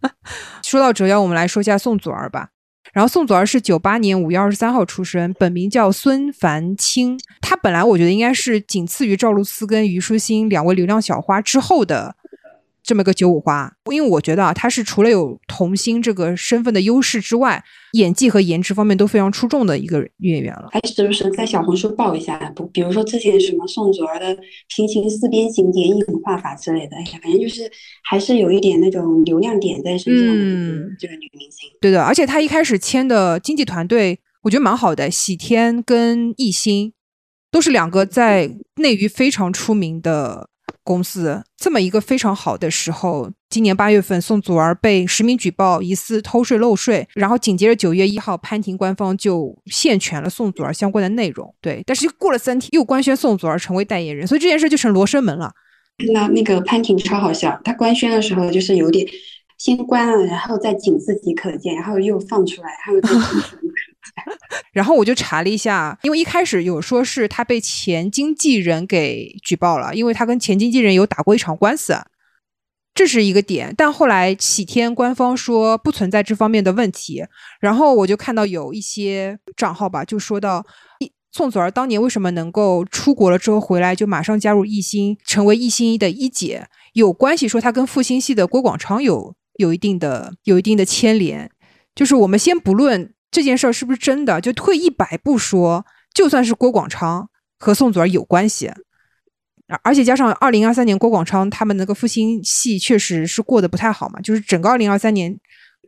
[0.62, 2.48] 说到折腰，我们来说一下宋祖儿吧。
[2.92, 7.18] 然后宋祖儿是九八年五月二十三号出生，本名叫孙凡清。
[7.40, 12.16] 她本来我觉得应该是仅次于赵露思跟虞书欣两位流量小花之后的。
[12.82, 20.68] 这么个九五花，因为我觉得啊，他是除了有童星这个身份的优势之外，演技和颜值方面都非常出众的一个演员了。
[20.72, 24.36] 还时不时在小红书爆一下，不，比如说之前什么宋祖儿的
[24.74, 27.70] 平行四边形眼影画法之类的，哎呀，反正就是
[28.02, 31.70] 还是有一点那种流量点在身上嗯这个女明星。
[31.80, 36.92] 对的，而且她一开始签的经纪团队，我觉得蛮好的，喜天跟艺兴
[37.52, 40.48] 都是两个在内娱非常出名的。
[40.84, 51.54] 公司这么一个非常好的时候，今年八月份，宋祖儿被实名举报疑似偷税漏税，然后紧接着九月一号，潘婷官方就限权了宋祖儿相关的内容。
[51.60, 55.52] 对，但是过了三天，又官宣宋祖儿成为代言人，所以这件事就成罗生门了。
[56.12, 59.06] 那那个潘婷超好笑，他官宣的时候就是有点
[59.62, 63.00] 先关了，然后再仅自己可见，然后又放出来，还有。
[64.74, 71.94] 然后我就查了一下，因为一开始有说是他被前经纪人给举报了，因为他跟前经纪人有打过一场官司，
[72.92, 73.72] 这是一个点。
[73.76, 77.24] 但后来喜天官方说不存在这方面的问题。
[77.60, 80.66] 然后我就看到有一些账号吧，就说到
[81.30, 91.50] 宋祖儿当年为什么能够出国了之后回来就马上加入艺兴，成为艺兴的一姐，有关系说他跟复兴系的郭广昌有有一定的有一定的牵连。
[91.94, 93.14] 就是我们先不论。
[93.34, 94.38] 这件事儿是不是真的？
[94.42, 98.70] 就退一百步说，就算是郭广昌和宋祖儿有关系，
[99.82, 105.34] 而且加上二零二三年郭广昌他们那个复兴系确实是过得不太好嘛，就是整个二零二三年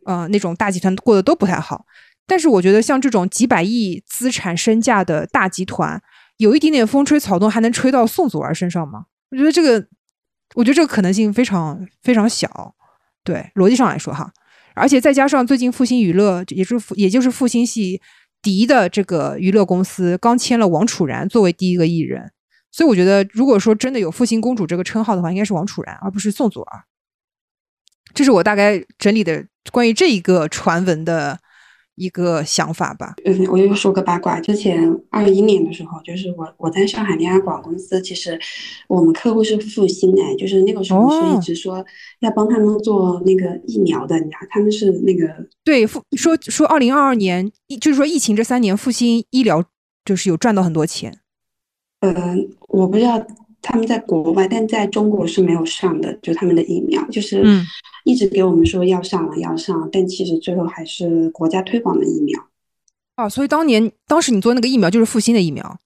[0.07, 1.85] 呃，那种大集团过得都不太好。
[2.25, 6.01] 但是我觉得像这种几百亿资产身价的大集团，
[6.37, 9.05] 有一点点风吹草动，还能吹到宋祖儿身上吗？
[9.29, 9.87] 我觉得这个，
[10.55, 12.73] 我觉得这个可能性非常非常小。
[13.25, 14.31] 对，逻辑上来说哈，
[14.75, 18.01] 而且再加上最近复兴娱乐，也是也就是复兴系
[18.41, 22.31] 嫡的这个娱乐公司，刚签了王楚然作为第一个艺人，
[22.71, 26.83] 所以我觉得，如果说真的有复兴公主这个称号的话，应该是王楚然，而不是宋祖儿。
[28.13, 31.39] 这是我大概整理的关于这一个传闻的。
[31.95, 33.15] 一个想法吧。
[33.25, 34.39] 嗯，我又说个八卦。
[34.39, 38.39] 之前二一年的时候，就是我我在上海那家广告公司，其实
[38.87, 41.85] 我们客户是复兴哎，就是那个时候是一直说
[42.19, 45.27] 要帮他们做那个疫苗的，你知道，他们是那个
[45.63, 49.63] 对复说说二零二二年，就是说疫情这三年，复兴医疗
[50.03, 51.19] 就是有赚到很多钱。
[52.01, 53.25] 嗯，我不知道。
[53.67, 57.43] 他们在国外，但在中国是没有上的，就他们的疫苗，就是
[58.03, 62.39] 一直给我们说要上了，要上，但其实最后还是国家推广的疫苗。
[63.17, 65.79] 哦，所以当年当时你做那个疫苗就是复星的疫苗，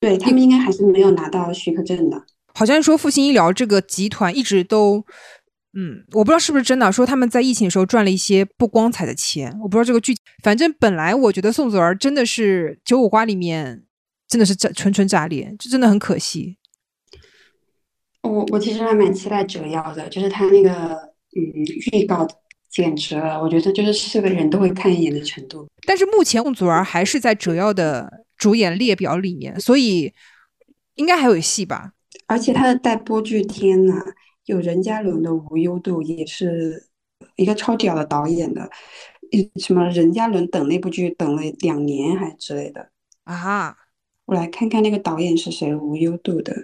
[0.00, 2.24] 对他们应该还是没有拿到许可证的。
[2.54, 5.04] 好像说复星医疗这个集团一直都，
[5.74, 10.20] 嗯，我不知道是不是真的，说他们在疫情的时候赚了一些不光彩的钱，我不知道这个具体。
[10.42, 13.84] 反正本来我觉得宋祖儿真的是九五花里面
[14.26, 16.56] 真的是炸纯纯炸裂，就真的很可惜。
[18.22, 20.94] 我我其实还蛮期待折腰的，就是他那个
[21.36, 21.42] 嗯
[21.92, 22.26] 预告
[22.70, 25.66] 简直了，我觉得就是是个人都会看一眼的程度。
[25.86, 30.12] 但是目前宋祖儿还是在折腰的主演列表里面，所以
[30.94, 31.92] 应该还有戏吧。
[32.26, 33.94] 而且他的待播剧，天呐，
[34.46, 36.88] 有任嘉伦的无忧度，也是
[37.36, 38.70] 一个超屌的导演的。
[39.56, 42.90] 什么任嘉伦等那部剧等了两年还之类的
[43.24, 43.76] 啊？
[44.26, 46.54] 我来看看那个导演是谁，无忧度的。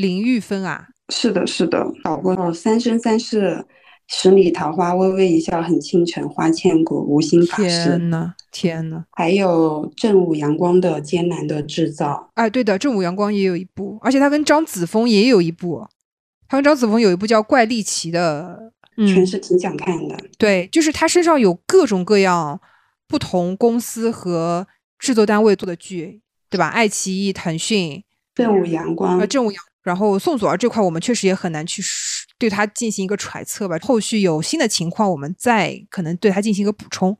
[0.00, 3.42] 林玉芬啊，是的，是的，导过《三生三世》
[4.08, 7.62] 《十里桃花》《微微一笑很倾城》《花千骨》《无心法师》。
[7.66, 12.12] 天呐，天呐，还有正午阳光的《艰难的制造》。
[12.34, 15.86] 哎，对的，正午阳光也有一部，而且他跟张子枫也有一部，
[16.48, 20.16] 他跟张子枫有一部叫《怪力奇》的，全是挺想看的。
[20.38, 22.60] 对，就是他身上有各种各样
[23.06, 24.66] 不同公司和
[24.98, 26.68] 制作单位做的剧，对吧？
[26.68, 28.02] 爱奇艺、腾讯、
[28.34, 29.62] 正午阳光，呃，正午阳。
[29.82, 31.82] 然后宋祖儿这块，我们确实也很难去
[32.38, 33.78] 对他进行一个揣测吧。
[33.80, 37.16] 后续有新的情况，我们再可能对他进行一个补充。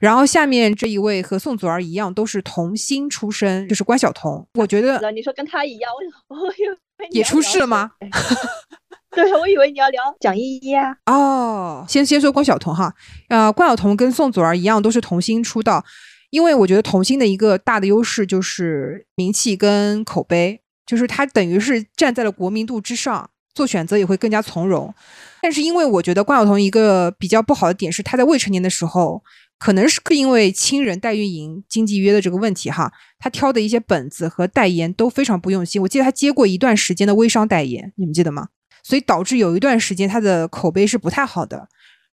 [0.00, 4.44] 然后下面这一位和宋祖儿一样，都是童星出身，就是关晓彤。
[4.54, 5.92] 我觉得你说跟她一样，
[6.28, 7.92] 我我以为也出事了吗？
[9.14, 10.96] 对，我以为你要聊蒋依依啊。
[11.06, 12.92] 哦，先先说关晓彤哈，
[13.28, 15.84] 呃，关晓彤跟宋祖儿一样，都是童星出道。
[16.30, 20.61] 因为我觉得童星的一个大的优势就是名气跟口碑。
[20.86, 24.94] 就是他等于是站在了国民度之上，做选择也会更加从容。
[25.40, 29.22] 但是因为我觉得关晓彤一个比较不好的点是，她在未成年的时候，
[29.58, 35.80] 可能是因为亲人代运营、经纪约的这个问题哈，她挑的一些本子和代言都非常不用心。
[35.82, 38.48] 我记得她接过一段时间的微商代言，你们记得吗？
[38.82, 41.68] 所以导致有一段时间她的口碑是不太好的，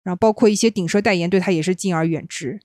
[0.04, 2.60] 然后包括一些顶奢代言对她也是敬而远之。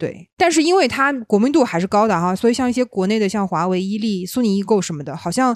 [0.00, 5.54] 对，但是因为它国民度还是高的哈，所以像一些国内的像华为、伊利、苏宁易购什么的，好像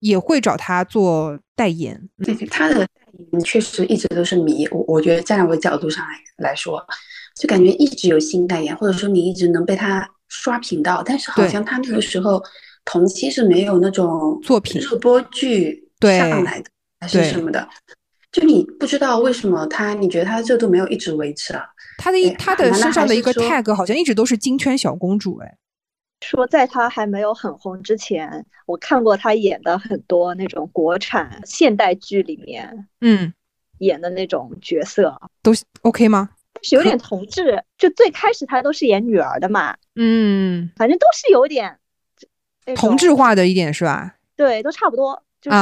[0.00, 2.08] 也会找他做代言。
[2.24, 2.88] 对，他的代
[3.30, 4.66] 言确实一直都是迷。
[4.72, 6.84] 我我觉得站在我的角度上来来说，
[7.36, 11.00] 就感觉一直有新代言，或者说你一直能被他刷屏到。
[11.04, 12.42] 但是好像他那个时候
[12.84, 16.68] 同期是没有那种作品热播剧上来的，
[16.98, 17.68] 还是什么的。
[18.36, 21.64] 就你不知道为什么他，你觉得他的热度没有一直维持啊？
[21.96, 25.56] 他的一他的身上的一个 tag 好像一直都是金圈小公主哎。
[26.20, 33.32] 说在他还没有很红之前，我看过他演的很多那种国产现代剧里面，嗯，
[33.78, 36.28] 演的那种角色都 OK 吗？
[36.62, 41.78] 是有点同志，就最开始他都是演女儿的嘛，嗯，反正都是有点
[42.74, 44.14] 同质化的一点是吧？
[44.36, 45.56] 对，都差不多，就是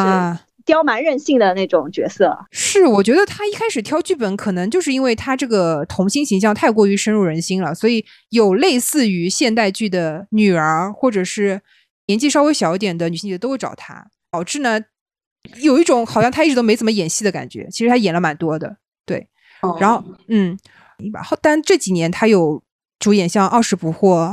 [0.65, 11.61] 刁蛮任性的那种角色是，我觉得他一开始挑剧本，可能就是因为他这个童星形象太过于深入人心了，所以有类似于现代剧的女儿，或者是
[12.07, 14.81] 年纪稍微小一点的女性角色都会找他，导致呢
[15.57, 17.69] 有一种好像他一直都没怎么演戏的感觉。
[17.71, 19.29] 其实他演了蛮多的，对。
[19.81, 20.59] 然后，嗯，
[21.41, 22.63] 但这几年他有
[22.99, 24.33] 主演像《二十不惑》。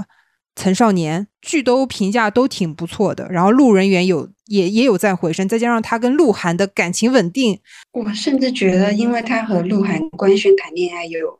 [0.56, 7.60] 曾少年剧都评价都挺不错的，然后路人缘有也也有在回升，再加上他跟鹿晗的感情稳定，
[7.94, 11.40] 我甚至觉得，因为他和鹿晗官宣谈恋爱又有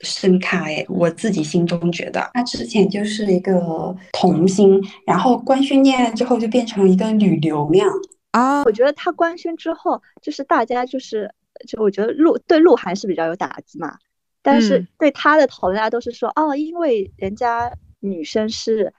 [0.00, 7.90] 深卡哎，我自己心中觉得他之前就是一个童星，然后官宣恋爱之后就变成了一个女流量
[8.30, 8.62] 啊。
[8.62, 11.34] 我觉得他官宣之后，就是大家就是
[11.66, 13.96] 就我觉得鹿对鹿晗是比较有打击嘛。
[14.40, 18.92] 但是对他的讨论，大家都是说哦，因为人家女生是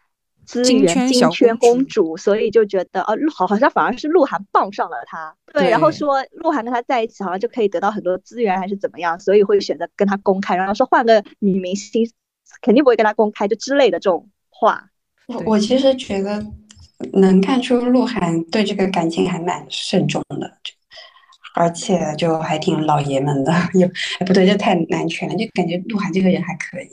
[0.46, 5.36] 资源金圈公主，所以就觉得哦，好，好像反而是鹿晗傍上了她。
[5.54, 10.56] 对，然后说鹿晗跟她在一起，好像就可以得到很多资源，还是怎么样，所以会选择跟她公开。
[10.56, 12.10] 然后说换个女明星，
[12.62, 14.90] 肯定不会跟她公开，就之类的这种话。
[15.28, 16.46] 我我其实觉得
[17.14, 20.58] 能看出鹿晗对这个感情还蛮慎重的。
[21.56, 23.86] 而且就还挺老爷们的， 也
[24.26, 26.88] 不对，这太男权了，就感觉鹿晗这个人还可以。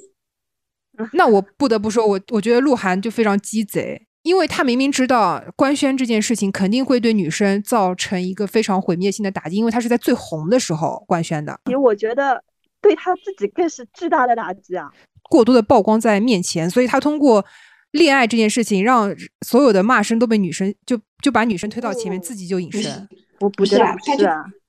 [1.13, 11.59] 那我不得不说，我我觉得鹿晗就非常鸡贼，因为他明明知道官宣这件事情肯定会对女生造成一个非常毁灭性的打击，因为他是在最红的时候官宣的。
[11.67, 12.43] 其实我觉得
[12.81, 14.91] 对他自己更是巨大的打击啊！
[15.29, 17.45] 过多的曝光在面前，所以他通过
[17.93, 19.15] 恋爱这件事情，让
[19.47, 23.09] 所有的骂声都被女生就就把女生推到前面，自己就隐身。
[23.39, 24.25] 不不是啊，他就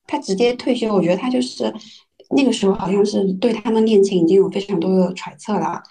[0.07, 1.71] 他直接退休，我觉得他就是
[2.35, 5.81] 那个时候好像是对他们恋情已经有非常多的揣测了，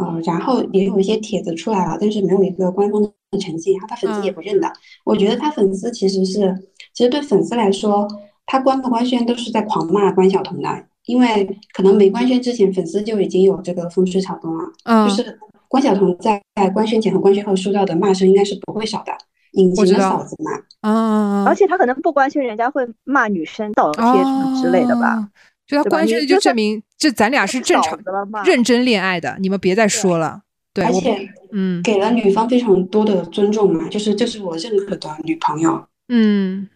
[0.00, 4.72] 嗯，然后也有一些帖子出来了，但是没有一个官方的成绩，然后他粉丝也不认的。
[5.04, 6.54] 我觉得他粉丝其实是，
[6.92, 8.08] 其实对粉丝来说，
[8.46, 10.68] 他官不官宣都是在狂骂关晓彤的，
[11.06, 19.12] 因为可能没官宣之前，粉丝就已经有这个风吹草动了，就是关晓彤在在官宣前和官宣后收到的骂声应该是不会少的。
[19.52, 25.28] 隐形的嫂子嘛，啊，而且他可能不关心人家会骂女生倒贴什么之类的吧？
[25.66, 27.98] 就他官宣的就证明这咱俩是正常
[28.44, 30.42] 认真恋爱的，你们别再说了。
[30.72, 35.86] 对，而且嗯，给了女方非常多的尊重嘛，就是这是我认可的女朋友。
[36.08, 36.68] 嗯，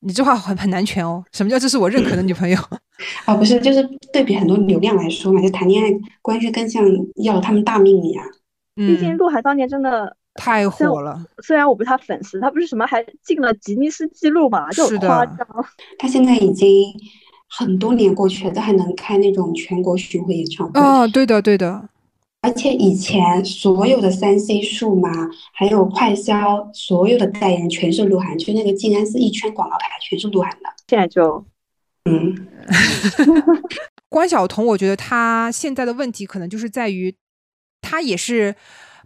[0.00, 1.24] 你这话很很难全哦。
[1.32, 2.58] 什么叫这是我认可的女朋友？
[3.24, 5.88] 啊， 不是，就是对比很多流量来说嘛，就谈恋爱
[6.20, 6.84] 官宣更像
[7.16, 8.24] 要他们大命一样。
[8.74, 10.16] 毕竟鹿晗当年真的。
[10.34, 11.22] 太火了！
[11.42, 15.46] 虽然我不是他粉丝，他不是什么还进了吉尼斯纪录嘛，就夸张。
[15.98, 16.86] 他现在已经
[17.56, 20.80] 很多年过去了，都还能开那种全国巡回演唱会。
[20.80, 21.88] 哦，对的，对的。
[22.40, 25.10] 而且以前所有的三 C 数码，
[25.52, 30.68] 还有快销，所有的代言全是鹿晗，就那个静安寺一圈广告牌全是鹿晗的。
[30.88, 31.44] 现在就，
[32.04, 32.48] 嗯，
[34.08, 37.14] 关晓彤，我觉得她现在的问题可能就是在于，
[37.80, 38.54] 她也是。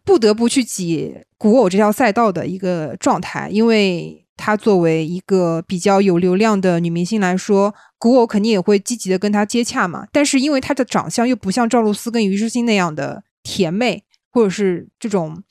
[0.04, 10.07] 不得不去挤古偶这条赛道的一个状态，因为她作为一个比较有流量的女明星来说，古偶肯定也会积极的跟她接洽嘛。
[10.12, 15.42] 但是因为她的长相又不像赵露思跟虞书欣那样的甜妹，或者是这种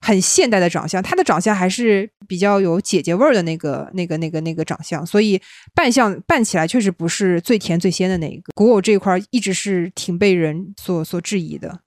[0.00, 5.40] 很现代的长相，她的长相还是比较有姐姐味儿的那个、那个、那个、那个长相，所以
[5.74, 8.52] 扮相扮起来确实不是最甜最鲜的那一个。
[8.54, 11.80] 古偶这一块一直是挺被人所所质疑的。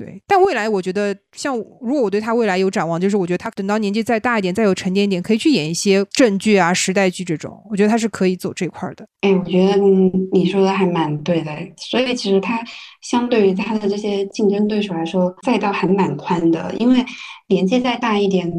[0.00, 9.06] 对，但未来我觉得，像如果我对他未来有展望，就是我觉得他等到年纪再大一点，再有沉淀一点，可以去演一些正剧啊、时代剧这种，我觉得他是可以走这块的。
[9.20, 9.76] 哎，我觉得
[10.32, 11.52] 你说的还蛮对的。
[11.76, 12.58] 所以其实他
[13.02, 17.04] 相对于他的这些竞争对手来说，赛道还蛮宽的，因为
[17.48, 18.50] 年纪再大一点，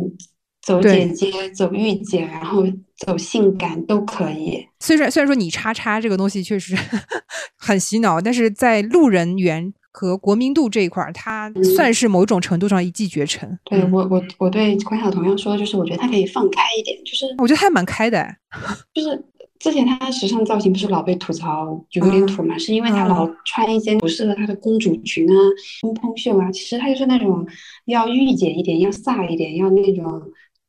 [0.62, 2.64] 走姐姐、走御姐，然后
[3.00, 4.64] 走性感都可以。
[4.80, 6.78] 虽然虽然说你叉叉这个东西确实
[7.58, 9.74] 很洗脑，但是在路人缘。
[9.92, 13.60] 和国民度这一块儿，他算是某种程度上一骑绝尘。
[13.66, 18.36] 对我，我我对关晓彤要说的就是，我觉得她可以放开一点，就是我觉得他还蛮开的。
[18.94, 19.24] 就是
[19.60, 25.36] 之前她的时尚造型不是老被吐槽有点土嘛，是因为她老穿一些不适合她的公主裙啊、
[25.82, 26.50] 蓬蓬袖啊。
[26.52, 27.46] 其实她就是那种
[27.86, 30.22] 要御姐一点、要飒一点、要那种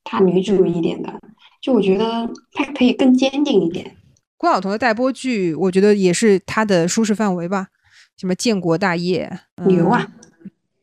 [0.03, 1.13] 大女主一点的。
[1.61, 3.97] 就我觉得她可以更坚定一点。
[4.37, 7.69] 关晓彤的待播剧，我觉得也是她的舒适范围吧。
[8.23, 10.09] 什么建国大业牛啊！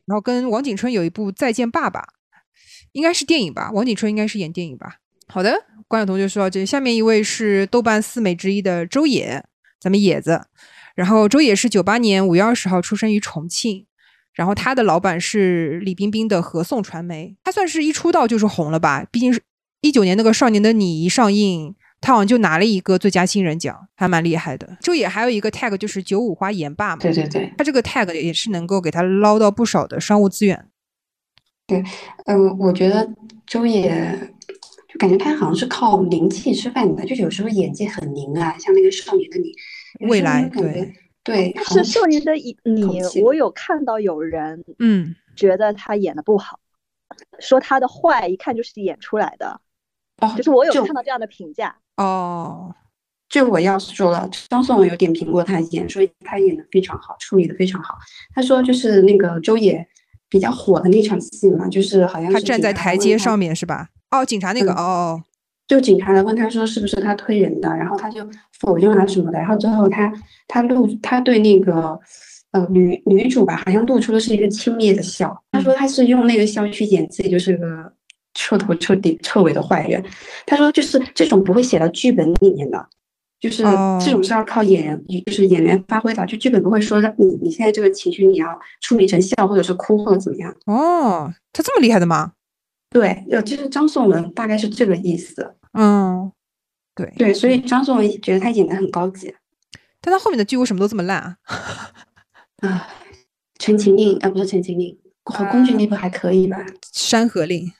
[0.04, 2.00] 然后跟王景春有一部《再见爸爸》，
[2.92, 3.70] 应该是电影吧？
[3.72, 4.96] 王景春应该是演电影吧？
[5.26, 5.50] 好的，
[5.88, 6.66] 关晓彤就说到这。
[6.66, 9.42] 下面一位是豆瓣四美之一的周也，
[9.80, 10.48] 咱们野子。
[10.94, 13.86] 然后周也是九八年五月二十号出生于重庆，
[14.34, 19.06] 然后他的老板是李冰冰的合颂传媒，他算是一出道就是红了吧？
[19.10, 19.40] 毕竟是
[19.80, 21.74] 一九年那个《少年的你》一上映。
[22.00, 24.78] 他好像就拿了一个最佳新人奖，还蛮厉害的。
[24.80, 30.68] 周也还有一个 tag 就是九五花颜霸嘛，对对对，他这个 tag 也是能够给他捞到不少的商务资源。
[31.66, 31.84] 对，
[32.24, 33.08] 嗯，我觉得
[33.46, 34.32] 周也
[34.88, 39.52] 就感觉他好像是靠灵气吃饭的，就有时候演技很灵啊，像那个少年的你，
[40.08, 40.92] 未来对
[41.22, 42.32] 对，但是少年的
[42.64, 46.58] 你，我有看到有人嗯觉得他演的不好，
[47.38, 49.60] 说他的坏一看就是演出来的。
[50.36, 52.74] 就是我有看到这样的评价哦，
[53.28, 57.94] 就我要说了，张颂文有点评过他演，说他演的非常好，处理的非常好。
[58.34, 59.86] 他说就是那个周也
[60.28, 63.88] 比较火的那场戏嘛，就是好像他站在台阶上面是吧？
[64.10, 65.22] 哦，警察那个哦，
[65.68, 70.12] 就警察来问他说是不是他推人的，然后他就否认啊什么的，然后最后他
[70.48, 71.98] 他露他对那个
[72.50, 75.40] 呃女女主吧，好像露出的是一个轻蔑的笑。
[75.52, 77.92] 他说他是用那个笑去演自己就是个
[78.40, 80.02] 彻头彻底彻尾的坏人。
[80.46, 82.88] 他说就是这种不会写到剧本里面的，
[83.38, 83.62] 就是
[84.02, 90.56] 这种是要靠演员，就是演员发挥的，就剧本不会说让你你现在这个情绪你要处理成笑或者是哭或者怎么样。
[90.64, 92.32] 哦，他这么厉害的吗？
[92.88, 95.54] 对，有就是张颂文大概是这个意思。
[95.74, 96.32] 嗯，
[96.94, 99.34] 对对，所以张颂文觉得他演的很高级。
[100.00, 101.36] 但他后面的剧为什么都这么烂啊？
[102.66, 102.88] 啊，
[103.58, 106.56] 陈情令啊，不是陈情令，和宫剧那部还可以吧？
[106.92, 107.70] 山河令，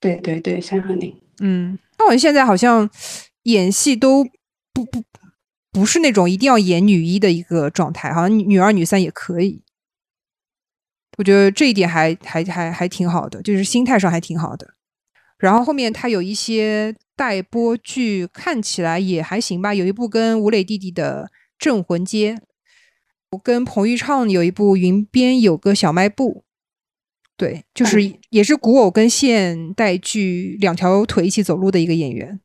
[0.00, 1.14] 对对对，山河令。
[1.40, 2.88] 嗯，那我现在好像
[3.44, 4.24] 演戏都
[4.72, 5.02] 不不
[5.72, 9.62] 不是那种一定要演女一的一个状态，好像女二、女三也可以。
[11.18, 14.74] 我觉得这一点还还还还挺好的，就是心态上还挺好的。
[15.38, 19.74] 然后后面他有一些待播剧，看起来也还行吧。
[19.74, 21.30] 有一部跟吴磊弟弟的。
[21.64, 22.34] 《镇魂街》，
[23.30, 26.44] 我跟彭昱畅有一部《云边有个小卖部》，
[27.36, 27.98] 对，就是
[28.30, 32.40] 也是古偶跟现代剧两条腿一起走路的一个演员。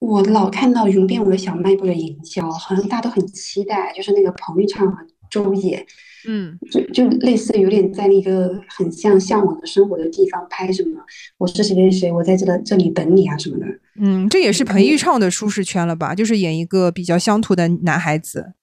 [0.00, 4.96] 我老看到《云边有个小卖部》的营销，好像大家都很期待，就是那个彭昱畅和
[5.30, 5.86] 周也，
[6.26, 10.98] 嗯，就就类似有点在那个很像向往的生活的地方拍什么，
[11.36, 13.66] 我是谁谁谁，我在这个这里等你啊什么的。
[14.00, 16.14] 嗯，这也是彭昱畅的舒适圈了吧？
[16.14, 18.54] 就是演一个比较乡土的男孩子，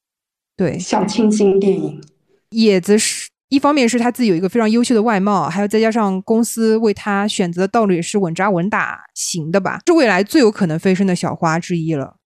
[0.58, 2.02] 对，小清新电影。
[2.50, 12.18] 野子是一方面是他自己有一个非常优秀的外貌，还有再加上公司为他选择的道路也是稳扎稳打型的吧，是未来最有可能飞升的小花之一了。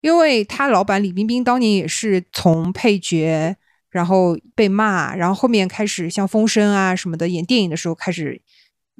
[0.00, 3.56] 因为他老板李冰冰当年也是从配角，
[3.90, 8.42] 然后被骂，然后后面开始像风声啊什么的演电影的时候开始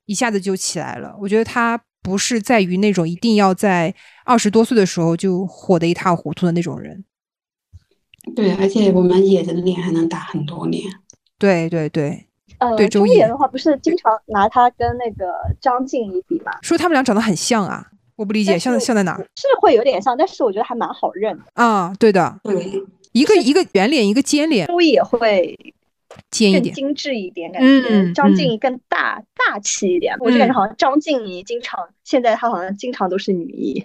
[0.06, 1.16] 一下子就起来了。
[1.20, 1.80] 我觉得他。
[2.04, 7.04] 不是在于那种一定要在二十多岁的时候就火得一塌糊涂的那种人。
[8.34, 10.82] 对，而且我们野的脸还能打很多年。
[11.42, 12.26] 对对对，
[12.58, 16.52] 呃，对周野的话，不是经常拿他跟那个张婧仪比吗？
[16.62, 17.84] 说他们俩长得很像啊，
[18.14, 19.16] 我不理解，像像在哪？
[19.18, 21.42] 是会有点像，但是我觉得还蛮好认的。
[21.54, 24.66] 啊，对的，对，一个一个圆脸，一个尖脸。
[24.68, 25.58] 周也会。
[26.30, 30.14] 尖一点，精致一点，感觉嗯张婧仪更大大气一点。
[30.20, 33.82] 我就感觉好像张婧仪经常，现在她好像经常都是女一。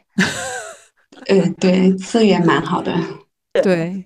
[1.28, 2.94] 嗯，对，资源蛮好的。
[3.64, 4.06] 对，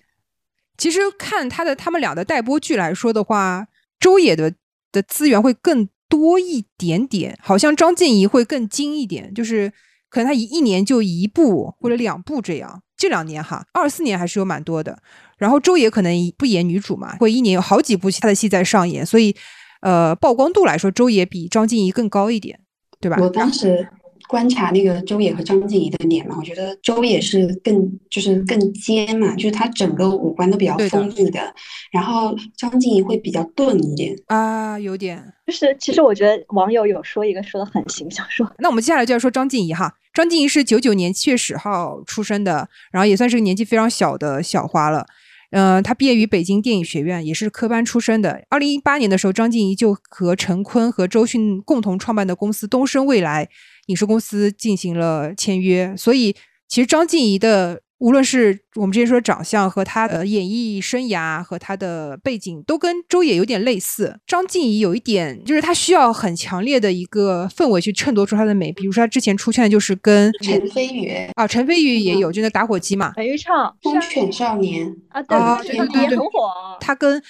[0.81, 3.67] 其实看他的他们俩的待播剧来说的话，
[3.99, 4.51] 周也的
[4.91, 9.71] 的资源会更多一点点，好像张婧仪会更精一点，就是
[10.09, 12.81] 可能他一一年就一部或者两部这样。
[12.97, 14.97] 这两年哈，二四年还是有蛮多的。
[15.37, 19.35] 然后周也可能不演女主嘛，会一年有好几部他的戏在上演，所以，
[19.81, 22.59] 呃，曝光度来说，周也比张婧仪更高一点，
[22.99, 23.17] 对吧？
[23.21, 23.87] 我当时
[24.31, 31.53] 观察那个周也和张婧仪的脸嘛，我觉得周也是更就是更尖嘛，就是她整个五官都比较锋利的，
[31.91, 35.21] 然后张婧仪会比较钝一点啊，有点。
[35.45, 45.05] 就是其实我觉得网友有说一个说的很形象，说那我们接下来就要说张婧仪哈，张婧仪是九九年七月十号出生的，然后也算是个年纪非常小的小花了。
[45.49, 48.41] 嗯，他毕业于北京电影学院，也是科班出身的。
[48.47, 53.49] 二零一八年的时候，张婧仪就和陈坤和周迅共同创办的公司东升未来
[53.91, 55.93] 影视公司进行了签约。
[55.95, 56.35] 所以，
[56.67, 57.81] 其实张婧仪的。
[58.01, 64.17] 无论是我们之前说长相和她的演艺生涯和她的背景，都跟周也有点类似。
[64.25, 68.71] 张婧仪有一点，就是她需要很强烈的一个氛围去衬托出她的美。
[68.71, 73.13] 比如说她之前出圈的就是跟陈飞宇啊，陈飞宇也有，就那打火机嘛。
[73.13, 76.51] 陈昱畅，风犬少年啊，对对对对，很火。
[76.79, 77.21] 他跟。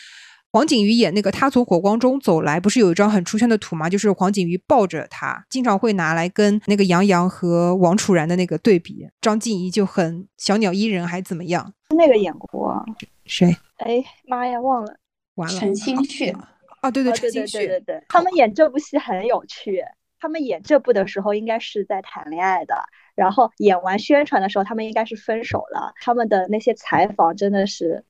[0.54, 3.89] 黄景瑜演那个他从火光中走来，不是有一张很出圈的图吗？
[3.89, 9.08] 就是黄景瑜抱着他，经常会拿来跟那个杨洋和王楚然的那个对比。
[9.22, 11.74] 张婧仪就很小鸟依人，还怎么样？
[11.95, 12.86] 那个演过
[13.26, 13.56] 谁？
[13.78, 14.97] 哎妈呀，忘了，
[15.36, 15.58] 完了。
[15.58, 16.36] 陈星旭
[16.82, 19.82] 啊，对对，陈星旭，对对对，他们演这部戏很有趣。
[20.20, 22.76] 他们演这部的时候应该是在谈恋爱的，
[23.16, 25.93] 然后演完宣传的时候，他们应该是分手了。
[26.02, 28.04] 他们的那些采访真的是。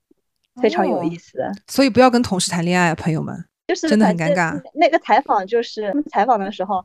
[0.59, 4.59] 非常有意思，所以不要跟同事谈恋爱，朋友们，就是真的很尴尬。
[4.73, 6.83] 那个采访就是采访的时候，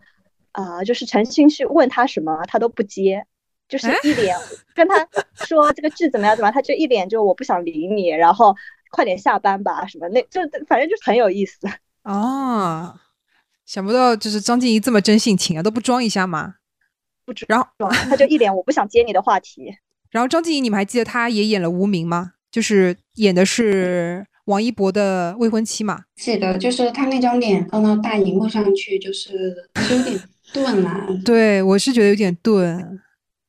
[0.53, 3.27] 啊，就是陈星旭问他什么，他都不接，
[3.69, 4.37] 就是一脸
[4.75, 5.07] 跟他
[5.45, 8.55] 说这个剧怎么样怎么样，他就一脸就我不想理你，然后
[8.91, 11.59] 快点下班吧什么，那就反正就是很有意思。
[12.05, 12.95] 哦，
[13.65, 16.55] 想不到就是张婧仪这么真性情啊，都不装一下吗？
[17.25, 19.77] 不装，然后他就一脸我不想接你的话题。
[20.13, 22.35] 然后张婧仪，你们还记得她也演了《无名》吗？
[22.57, 26.01] 就是演的是王一博的未婚妻嘛？
[26.17, 29.55] 是的，就是他那张脸放到大荧幕上去，就是
[29.91, 30.19] 有点
[30.55, 31.07] 钝啊。
[31.23, 32.99] 对，我是觉得有点钝。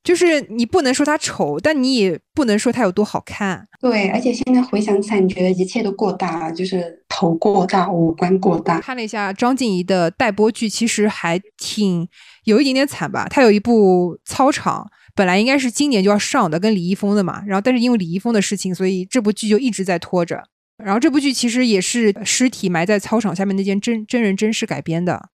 [0.04, 3.66] 就是你不能说他丑，但你也不能说他有多好看。
[3.80, 8.82] 对，而且现在回想起来，你觉得一切都过大了，就是头过大，五官过大。
[8.82, 12.06] 看了一下张婧仪的待播剧，其实还挺
[12.44, 13.26] 有一点点惨吧。
[13.30, 14.86] 她有一部操场，
[15.18, 17.44] 本来应该是今年就要上的，跟李易峰的嘛。
[17.48, 20.44] 然后，但是因为李易峰的事情，所以这部剧就一直在拖着。
[20.78, 25.30] 然后这部剧其实也是尸体埋在操场下面那件真真人真事改编的。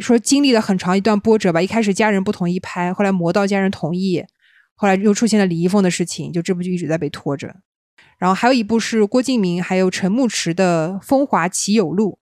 [0.00, 4.22] 说经历了很长一段波折吧，一开始家人不同意拍，后来磨到家人同意，
[4.74, 7.56] 后来又出现了李易峰的事情，就这部剧一直在被拖着。
[8.18, 12.18] 然后还有一部是郭敬明还有陈牧驰的《风华奇友录》，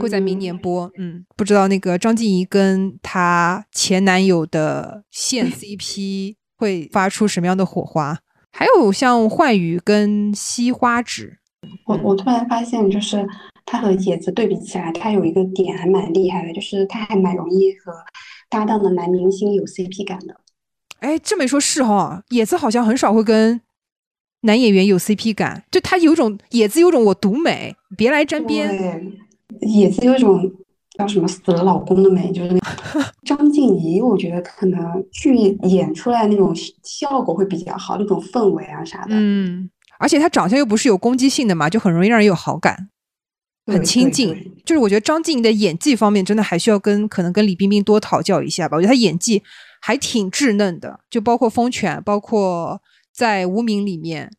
[0.00, 0.90] 会在明年播。
[0.98, 8.18] 嗯，不知道那个张婧仪跟她前男友的现 CP 会发出什么样的火花？
[8.52, 11.38] 还有像幻宇跟西花纸，
[11.86, 13.26] 我我突然发现就是。
[13.66, 17.94] 他和野子对比起来，他有一个点还蛮厉害的，就是他还蛮容易和
[18.50, 20.36] 搭档的男明星有 CP 感的。
[20.98, 23.58] 哎，这么一说，是哈，野子好像很少会跟
[24.42, 28.68] 男演员有 CP 感，就他有种野子有种我独美，别来沾边。
[29.60, 30.50] 野子有一种
[30.98, 32.60] 叫什么死了老公的美，就是那
[33.24, 34.80] 张婧仪，我觉得可能
[35.12, 39.08] 去演出来那种效果会比较好，那种氛围啊啥的。
[39.10, 42.90] 嗯，而且她长相又不是有攻击性的嘛，就很容易让人有好感。
[43.66, 44.28] 很亲近，
[44.66, 48.76] 就是我觉得张婧仪的演技方面真的还需要跟可能跟李冰冰多讨教一下吧。
[48.76, 49.42] 我觉得她演技
[49.80, 54.30] 还挺稚嫩的，就包括《风犬》，包括在《无名》里面，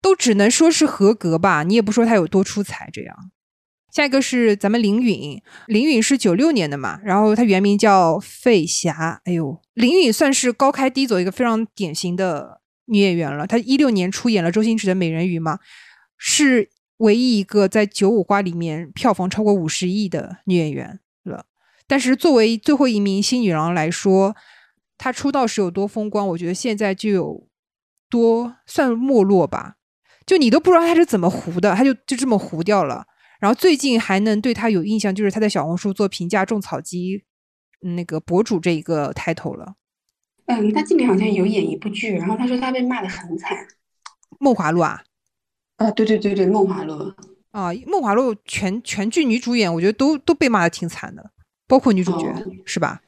[0.00, 1.64] 都只能说是合格吧。
[1.64, 2.88] 你也不说她有多出彩。
[2.92, 3.16] 这样，
[3.96, 9.22] 下一个是咱们林允，林允是九六年的嘛，然后她原名叫费霞。
[9.24, 13.46] 哎呦，林允算是高开低走一个非常典型的女演员了。
[13.46, 15.60] 她一六年出演了周星驰的《美人鱼》嘛，
[16.18, 16.68] 是。
[16.98, 21.44] 唯一一个在九五花里面票房超过五十亿的女演员了，
[21.86, 24.34] 但是作为最后一名新女郎来说，
[24.96, 27.46] 她出道时有多风光，我觉得现在就有
[28.08, 29.74] 多算没落吧。
[30.24, 33.06] 就你都不知道她是怎么糊的，她就就这么糊掉了。
[33.46, 37.22] 然后最近还能对他有印象，就是他在小红书做评价种草机
[37.78, 39.76] 那个博主这一个 title 了。
[40.46, 43.56] 嗯，他今年好像有演一部剧，然后他说他被骂的很惨，
[44.40, 45.00] 《梦华录》啊。
[45.76, 46.92] 啊，对对对对，梦华录
[47.52, 51.30] 啊，梦华录全全剧女主演，我觉得都都被骂的挺惨的，
[51.68, 52.34] 包括女主角，
[52.64, 53.00] 是吧？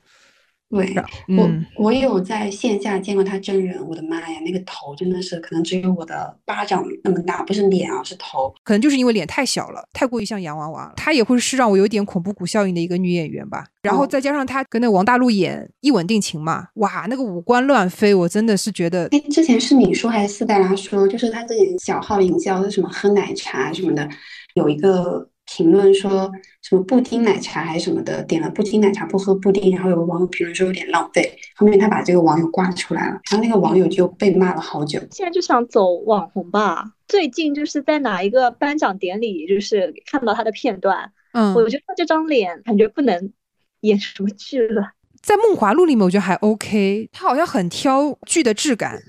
[0.71, 0.95] 对，
[1.37, 10.93] 我我有在线下见过他真人，我的妈呀，那个头真的是可能只有我的巴掌那么大，不是脸啊，是头，可能就是因为脸太小了，太过于像洋娃娃了。
[10.95, 13.65] 她也会是让我有点恐怖谷效应的一个女演员吧。
[13.83, 19.09] 然后再加上她跟那王大陆演《一吻定情》嘛，哇，那个五官乱飞，我真的是觉得。
[19.11, 24.07] 哎，之前是你说还是四代拉说，就是她之前小号营销的什么喝奶茶什么的，
[24.53, 25.31] 有一个。
[25.51, 26.31] 评论说
[26.61, 35.01] 什么布丁奶茶还是什么的，点了布丁奶茶不喝布丁，然后有个网友评论说有点浪费，后面他把这个网友挂出来了，然后那个网友就被骂了好久。
[35.11, 43.33] 现在就想走网红吧，最近就是在哪一个颁奖典礼，就是看到他的片段，嗯，我觉得他这张脸感觉不能
[43.81, 44.93] 演什么剧了。
[45.23, 49.01] 在《梦华录》里面，我觉得还 OK，他好像很挑剧的质感。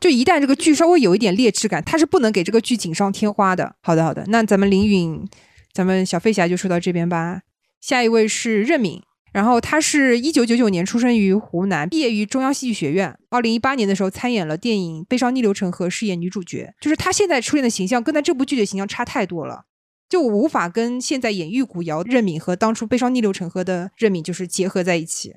[0.00, 3.74] 就一旦这个剧稍微有一点劣质感，他是不能给这个剧锦上添花的。
[3.82, 5.28] 好的，好的，那咱们林允。
[5.78, 7.42] 咱们小飞侠就说到这边吧。
[7.80, 9.00] 下一位是任敏，
[9.32, 13.16] 然后他是一九九九年出生于湖南，毕业于中央戏剧学院。
[13.30, 16.74] 二零一八年的时候参演了电影《悲伤逆流成河》，饰演女主角。
[16.80, 19.66] 就是他现在出现的形象跟他这部剧的形象差太多了，
[20.08, 25.36] 就我无法跟现在演玉骨遥任敏和当初《悲伤逆流成河》的任敏就是结合在一起。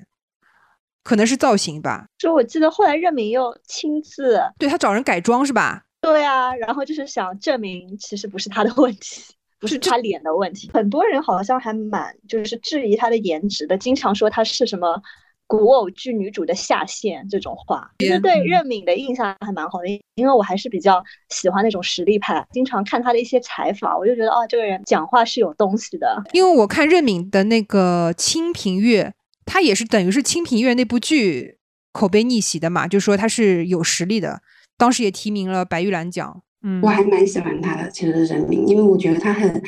[1.04, 2.06] 可能是造型吧。
[2.18, 5.84] 就我记得后来任敏又亲自对他找人改装是吧？
[6.00, 9.22] 对啊，然后就是想证明其实不是他的问题。
[9.62, 15.00] 不是他脸的问题，很多人好像还蛮就是质疑他的颜值的，经常说他是什么
[15.46, 17.88] 古偶剧女主的下限这种话。
[18.00, 19.86] 其实对任敏的印象还蛮好的，
[20.16, 26.20] 因为我还是比较喜欢那种实力派，经常看他的一些采访，我就觉得哦，这个人讲话是有东西的。
[26.32, 29.04] 因为我看任敏的那个《清平乐》，
[29.46, 31.58] 他也是等于是《清平乐》那部剧
[31.92, 34.42] 口碑逆袭的嘛，就说他是有实力的，
[34.76, 36.42] 当时也提名了白玉兰奖。
[36.62, 39.62] 嗯，我还蛮喜欢他的，其实人名，因为我觉得他很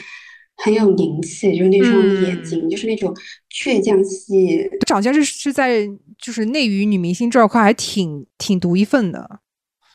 [0.57, 3.15] 很有灵气，就是那双眼睛，就是那种
[3.51, 5.87] 倔强系，长相是是在
[6.19, 9.41] 就是内娱女明星这块还挺挺独一份的。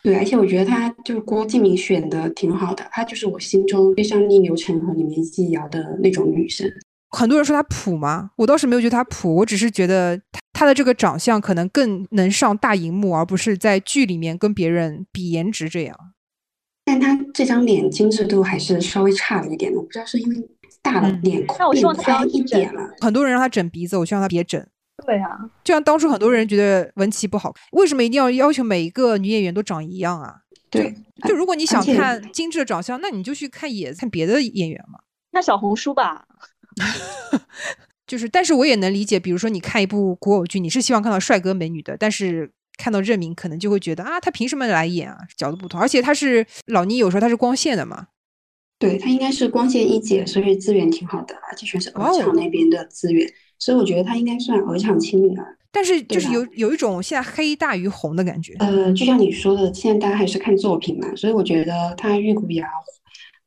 [0.01, 6.69] 对，而且我觉得他就是郭敬明选的挺好的，她就是我心中非常逆流成河里面易遥的那种女生。
[7.09, 8.31] 很多人说她普吗？
[8.37, 10.21] 我倒是没有觉得她普，我只是觉得
[10.53, 15.97] 她的这个长相可能更能上大荧幕，而不是在剧里面跟别人比颜值这样。
[16.89, 20.49] 但他这张脸精致度还是稍微差了一点的，我不知道是因为
[20.81, 22.81] 大了脸宽变宽一点了。
[22.99, 24.59] 很多人让他整鼻子，我希望他别整。
[25.05, 30.37] 对啊，就像当初很多人觉得文琪不好，为什么一定要要求每一个女演员都长一样啊？
[30.71, 30.91] 对，
[31.27, 34.99] 就如果你想看精致的长相，那你就去看野看别的演员嘛。
[35.31, 36.25] 那小红书吧。
[38.07, 45.17] 就是，但是我也能理解，比如说你看一部古偶剧，你是希望看到帅哥美女的，但是看到任明可能就会觉得啊，他凭什么来演啊？
[45.35, 48.07] 角度不同，而且他是老倪，有时候他是光线的嘛。
[48.79, 55.57] 对他应该是光线一姐，所以资源挺好的，而且全是鹅厂那边的资源，所以我觉得他应该算鹅厂青女儿。
[55.71, 58.55] 但是就是有有一种现在黑大于红的感觉。
[58.59, 62.65] 呃，就像你说的，现在大家还是看作品嘛，所以我觉得他玉骨遥。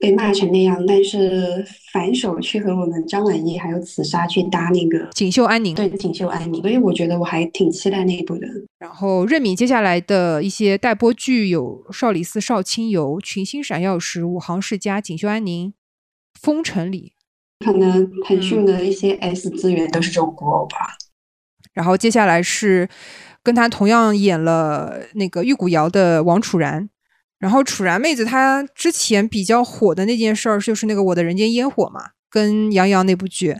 [0.02, 8.48] 被骂成那样，但是反手去和我们张晚意还有紫砂去搭那个锦绣安宁，对锦绣安宁，所以我觉得我还挺期待那一部的。
[8.80, 15.68] 然后任敏接下来的一些待播剧有《少林寺少卿游》《群星闪耀时》《五行世家》《锦绣安宁》
[16.40, 17.12] 《风尘里》，
[17.64, 20.96] 可能腾讯的一些 S 资源都是这种古偶吧。
[21.72, 22.88] 然后接下来是
[23.40, 26.88] 跟他同样演了那个玉骨遥的王楚然。
[27.42, 33.56] 然后楚然妹子她之前比较火的那件事儿就是那个《我的人间烟火》嘛，跟杨洋那部剧，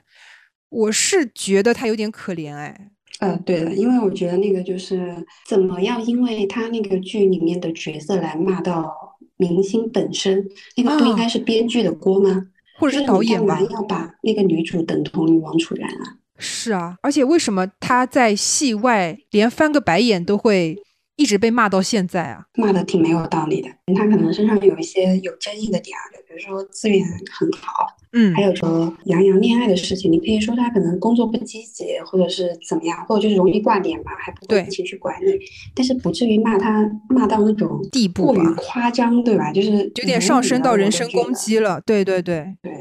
[0.68, 2.93] 我是觉得她有点可怜哎。
[3.18, 5.12] 呃，对的，因为我觉得那个就是
[5.49, 10.45] 怎么样，因为他那个剧里面的角色来骂到明星本身，
[10.76, 12.47] 那个不应该是编剧的锅吗？
[12.78, 13.61] 或者是导演吧？
[13.68, 16.22] 要把那个女主等同于王楚然啊？
[16.39, 20.78] 是啊，而且为什么她在戏外连翻个白眼都会？
[21.16, 23.68] 一直被骂到现在啊，骂的挺没有道理的。
[23.94, 25.96] 他可能身上有一些有争议的点，
[26.26, 35.38] 比如说资源很好，嗯，还有说杨洋恋爱的事情，你可以说他可能工作不积极，或者是怎么样，或者就是容易挂脸吧，还不会情绪管理，
[35.74, 39.52] 但是不至于骂他骂到那种地步，过于夸张，对吧？
[39.52, 41.80] 就是有点上升到人身攻击了。
[41.84, 42.72] 对对对对，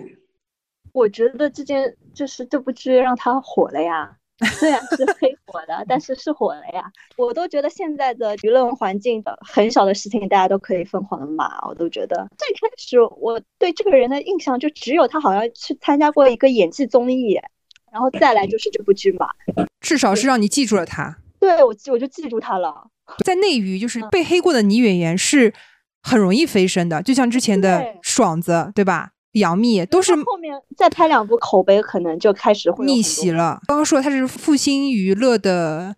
[0.93, 4.17] 我觉得这件就是这部剧让他火了呀。
[4.60, 6.84] 虽然是黑火的，但是是火了呀！
[7.16, 11.60] 我都觉得现在的舆论环境的很小的事情，大家都可以疯狂的骂。
[11.68, 17.39] 我都觉得最开始我对这个人的印象就只有他好像去参加过一个演技综艺，
[17.92, 19.28] 然后再来就是这部剧嘛。
[19.80, 21.18] 至少是让你记住了他。
[21.39, 22.88] 对，我记我就记住他了。
[23.24, 25.54] 在内娱，就是被黑过的女演员是
[26.02, 29.12] 很容易飞升的，就像之前的爽子，对吧？
[29.34, 33.61] 杨幂都是后面再拍两部，口碑可能就开始逆袭了。
[33.67, 35.95] 刚刚说她是复兴娱乐的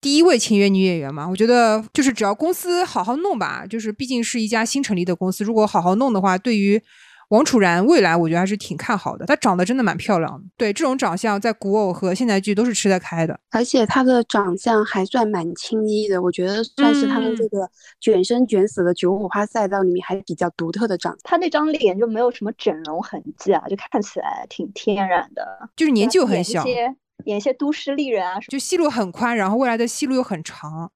[0.00, 1.28] 第一位签约女演员嘛？
[1.28, 6.82] 我觉得就是只要公司好好弄吧，就是毕竟是一家新成立的公司，如果好好弄的话，对于。
[7.28, 10.44] 王楚然未来我觉得还是挺看好的，她长得真的蛮漂亮的。
[10.56, 13.36] 对这种长相，在古偶和现代剧都是吃得开的。
[13.50, 17.68] 而且她的长相还算蛮清一的，我觉得算是他们这个
[18.00, 21.16] 卷生卷死的九五花赛道里面还比较独特的长。
[21.24, 25.68] 她那张脸就没有什么整容痕迹啊，就看起来挺天然的。
[25.74, 26.64] 就是年纪又很小，
[27.24, 30.92] 演一些都市丽人啊，就戏路很宽，然后未来的戏路又很长。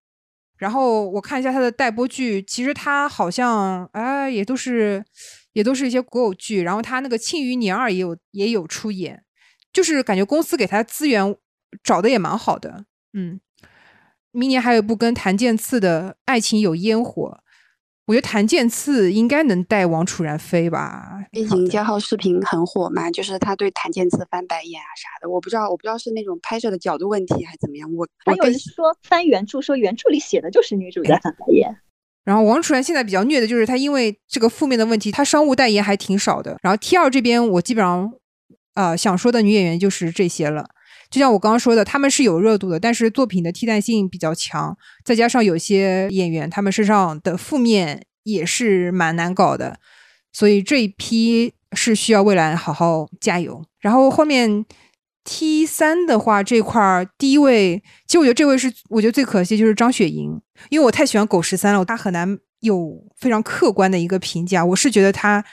[0.58, 5.04] 然后我看一下她的待播剧，其实她好像哎也都是。
[5.53, 9.24] 也都是一些古偶剧，然后他那个《庆余年》二也有也有出演，
[9.72, 11.36] 就是感觉公司给他资源
[11.82, 12.84] 找的也蛮好的。
[13.12, 13.40] 嗯，
[14.30, 17.40] 明年还有一部跟谭健次的爱情有烟火，
[18.07, 21.24] 我觉得谭健次应该能带王楚然飞吧。
[21.32, 27.92] 最近嘉浩视频很火嘛，就是他对谭健次翻白眼啊啥的，我不知道我不知道是那种拍摄的角度问题还是怎么样。
[27.94, 31.76] 我还有人说翻原著，说原著里写的就是女主在翻白眼。
[32.30, 36.56] 然后王楚然现在比较虐的就是他，因为这个负面的问题，他商务代言还挺少的。
[36.62, 38.08] 然后 T 二这边，我基本上，
[38.74, 40.64] 呃，想说的女演员就是这些了。
[41.10, 49.80] 就像我刚刚说的，他们是有热度的，但是作品的替代性比较强，再加上有些演员他们身上的负面也是蛮难搞的，
[50.32, 53.64] 所以这一批是需要未来好好加油。
[53.80, 54.64] 然后后面。
[55.32, 60.36] T 三的话，这块儿第一位，其实我觉得这位是我觉得最可惜，就是张雪迎，
[60.70, 64.64] 因为我太喜欢狗十三了，他很难有非常客观的一个评价。
[64.64, 65.44] 我是觉得他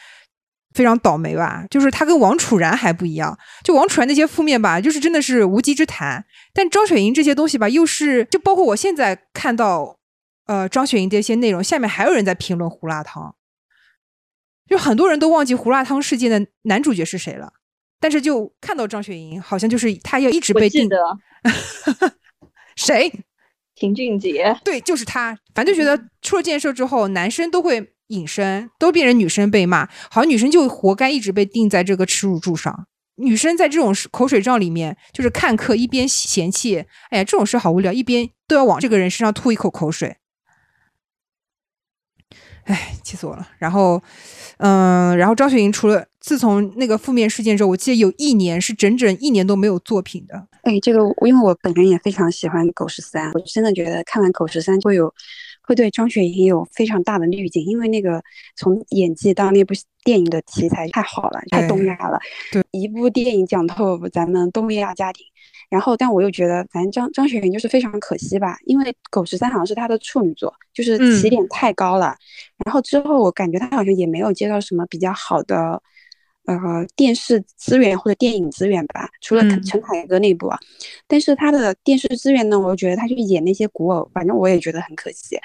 [0.74, 6.26] 非常倒霉吧，就是他跟王楚然还不一样，就王楚然那些负面吧，就是真的是无稽之谈，
[6.56, 10.00] 但张雪迎这些东西吧，又是就包括我现在看到，
[10.48, 13.36] 呃，张雪迎这些内容，下面还有人在评论胡辣汤，
[14.68, 17.54] 就很多人都忘记胡辣汤事件的男主角是谁了。
[18.00, 20.88] 但是就看到张雪迎，好像就是她要一直被定。
[20.88, 20.98] 的。
[22.76, 23.12] 谁？
[23.76, 24.56] 秦俊杰。
[24.64, 25.38] 对，就是他。
[25.54, 32.88] 反正就觉得出了建设之后，男生都会隐身，都变成女生被骂，好像女生就活该一直被定在这个耻辱柱上。
[33.16, 40.18] 女生在这种口水仗里面，就是看客一边嫌弃，哎呀，这种事好无聊，一边都要往这个人身上吐一口口水。
[42.68, 43.48] 哎，气死我了。
[43.58, 44.02] 然后，
[44.60, 50.48] 嗯，然后张雪迎除了自从那个负面事件之后，我记得有一年是整整一年都没有作品的。
[50.64, 55.14] 哎，这个因为我本人也非常喜欢《狗十三》，我真的觉得看完《狗十三》会有。
[55.64, 58.24] 会对张雪迎有非常大的滤镜，因为那个
[58.56, 59.74] 从演技到那部
[60.06, 62.18] 电影的题材太好了，太东亚了。
[62.54, 65.26] 对，一部电影讲透咱们东亚家庭。
[65.70, 72.16] 然后，但我又觉得，反正张张雪迎就是非常可惜吧，因为《狗十三》好像是她的处女作，就是起点太高了。
[72.66, 75.82] 然后之后我感觉她好像也没有接到什么比较好的。
[76.46, 76.56] 呃，
[76.96, 80.58] 电视资源或者电影资源吧，除了陈凯歌那部啊，
[81.06, 85.38] 但是他的电视资源呢，我又觉得他去演那些古偶，反正我也觉得很可惜。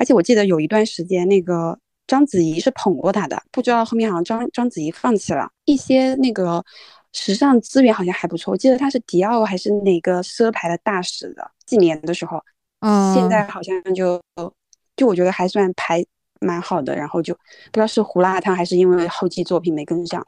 [0.00, 6.64] 而且我记得有一段时间，那个章子怡是捧过他的，不知道后面好像章章子怡放弃了一些那个
[7.20, 8.52] 时尚资源，好像还不错。
[8.52, 12.40] 我记得他是迪奥还是哪个奢牌的大使的纪年的时候，
[12.80, 14.20] 嗯现在好像就
[14.96, 16.04] 就我觉得还算排
[16.40, 17.40] 蛮好的，然后就不
[17.72, 20.24] 知道是胡辣汤还是因为后期作品没跟上。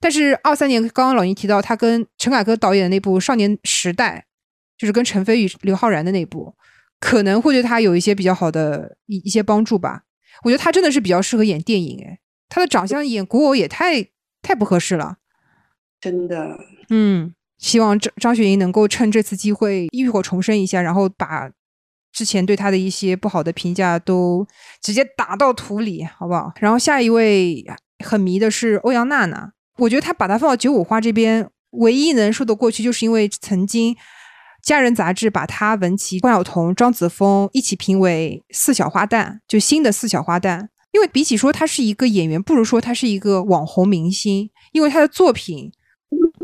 [0.00, 4.26] 但是二三年，刚刚老倪提到他跟陈凯歌导演的那部《少年时代》，
[4.80, 6.52] 就是跟陈飞宇、刘昊然的那部，
[6.98, 10.02] 可能会对他有一些比较好的一一些帮助吧。
[10.42, 12.18] 我觉得他真的是比较适合演电影，哎，
[12.48, 14.04] 他的长相演古偶也太
[14.42, 15.18] 太不合适了，
[16.04, 16.58] 真的。
[16.90, 21.50] 嗯，希望张张雪迎能够趁这次机会浴火重生一下，然后把
[22.12, 24.46] 之前对她的一些不好的评价都
[24.82, 26.52] 直接打到土里，好不好？
[26.60, 27.64] 然后下一位
[28.04, 29.50] 很迷的是欧阳娜娜。
[29.78, 33.94] 我觉得她把她放到九五花这边，唯一能说得过去，就是因为曾经
[34.62, 40.68] 《家人》杂志把他、文琪、关晓彤、张子枫一起评为四小花旦，就新的四小花旦。
[40.92, 45.72] 因为比起说他是一个演员，不如说他是一个网红明星，因为他的作品。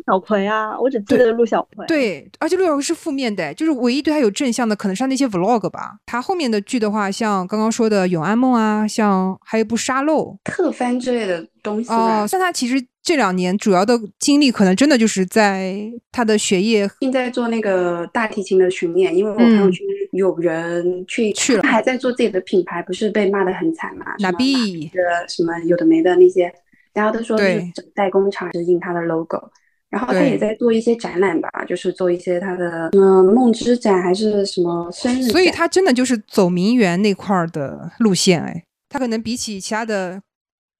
[0.07, 1.87] 小葵啊，我只记得陆小葵。
[1.87, 5.99] 对，而且陆小葵是负面的，就是唯一对他有正向的，可能是他那些 vlog 吧。
[6.07, 11.91] 他后面的剧的话，像刚刚说的《永安梦》啊，像还有一部《沙漏》、特番之类的东西。
[11.93, 19.17] 哦，像他其实这两年主要的精力，可能真的就是在他的学业，并在做那个大提琴的巡演。
[19.17, 24.07] 因为我朋友圈有人去去了，还在做自己的品牌，不是被骂的很惨嘛？
[24.19, 26.53] 哪必的什么有的没的那些，
[26.93, 29.51] 大家都说是整代工厂是印他的 logo。
[29.91, 40.23] 然后他也在做一些展览吧，就是做一些他的嗯梦之展还是什么生日，所以他真的就是走名媛那块儿的路线哎，他可能比起其他的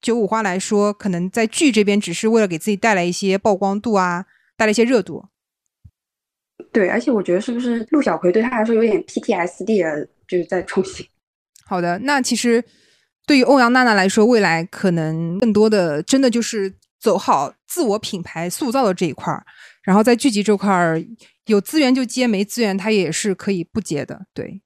[0.01, 5.25] 九五花来说，可能在剧这边只是为了给自己带来一些曝光度啊，带来一些热度。
[6.71, 11.05] 对，而且我觉得是不是陆小葵对他来说有点 PTSD 了，就是在重新。
[11.67, 12.63] 好的，那其实
[13.27, 16.75] 对于欧阳娜娜来说，未来可能更多的真的就是。
[17.01, 19.43] 走好自我品牌塑造的这一块儿，
[19.83, 21.03] 然后在剧集这块儿
[21.47, 24.27] 有资源就接，没资源他也是可以不接的。
[24.35, 24.61] 对，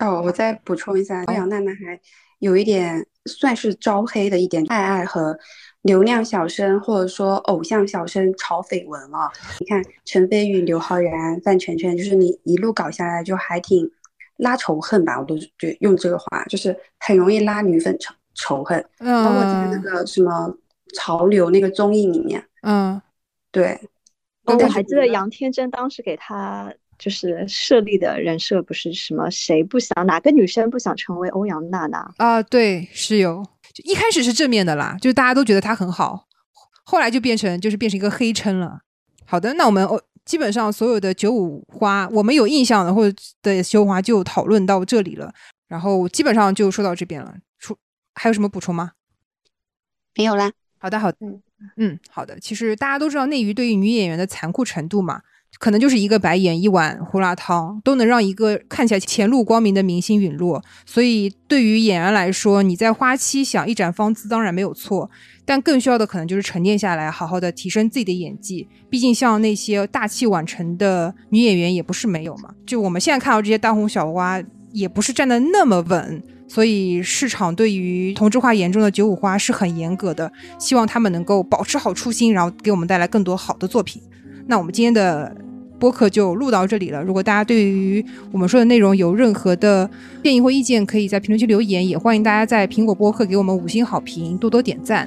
[0.00, 2.00] 哦，我再补充一下，欧阳娜娜还
[2.40, 5.38] 有一点算是招黑的一点，爱爱和
[5.82, 9.30] 流量小生或者说偶像小生炒绯闻了。
[9.60, 13.88] 你看陈飞宇、刘昊然、范丞丞，就是你一路搞下来就还挺
[14.38, 15.20] 拉仇恨吧？
[15.20, 20.52] 我都觉用这个话，就是很容易拉女粉仇仇恨，包括在那个什么。
[20.94, 23.00] 潮流那个综艺里面，嗯，
[23.50, 23.78] 对，
[24.44, 32.42] 我还记得杨天真当时给他就是设立的人设不是什么谁不想哪个女生不想成为欧阳娜娜啊？
[32.42, 33.44] 对，是有，
[33.84, 36.26] 一开始是正面的啦，就是大家都觉得她很好，
[36.84, 38.80] 后来就变成就是变成一个黑称了。
[39.24, 45.32] 好的，那我们哦，基本上所有的九五花，我们有印象的或者的九五花就讨论到这里了，
[45.68, 47.34] 然后基本上就说到这边了。
[47.58, 47.76] 出
[48.14, 48.92] 还有什么补充吗？
[50.16, 50.50] 没有啦。
[50.78, 51.40] 好的，好的，嗯
[51.76, 52.38] 嗯，好的。
[52.40, 55.20] 其实大家都知道内娱对于女演员的残酷程度嘛，
[55.58, 60.62] 可能就是一个白眼一碗胡辣汤，都能让一个看起来前路光明的明星陨落。
[60.86, 65.10] 所以对于演员来说，你在花期想一展芳姿当然没有错，
[65.44, 68.68] 但更需要的可能就是沉淀下来，好好的提升自己的演技。
[68.88, 72.54] 毕竟像那些大器晚成的女演员也不是没有嘛。
[72.64, 74.40] 就我们现在看到这些大红小花，
[74.72, 76.22] 也不是站得那么稳。
[76.48, 84.02] 所以市场对于同质化严重的九五花是很严格的，希望他们能够保持好初心，然后给我们带来更多好的作品。
[84.46, 85.36] 那我们今天的
[85.78, 87.02] 播客就录到这里了。
[87.02, 89.88] 如果大家对于我们说的内容有任何的
[90.24, 95.06] 建议或意见，可以在评论区留言，也欢迎大家在苹果播客给我们五星好评，多多点赞。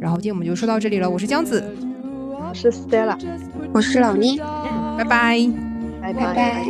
[0.00, 1.62] 然后今天我们就说到这里了，我是江子，
[2.02, 3.16] 我是 Stella，
[3.72, 4.40] 我是老倪，
[4.98, 5.48] 拜拜，
[6.02, 6.66] 拜拜。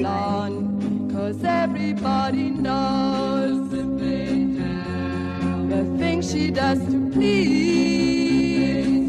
[5.71, 9.09] The things she does to please.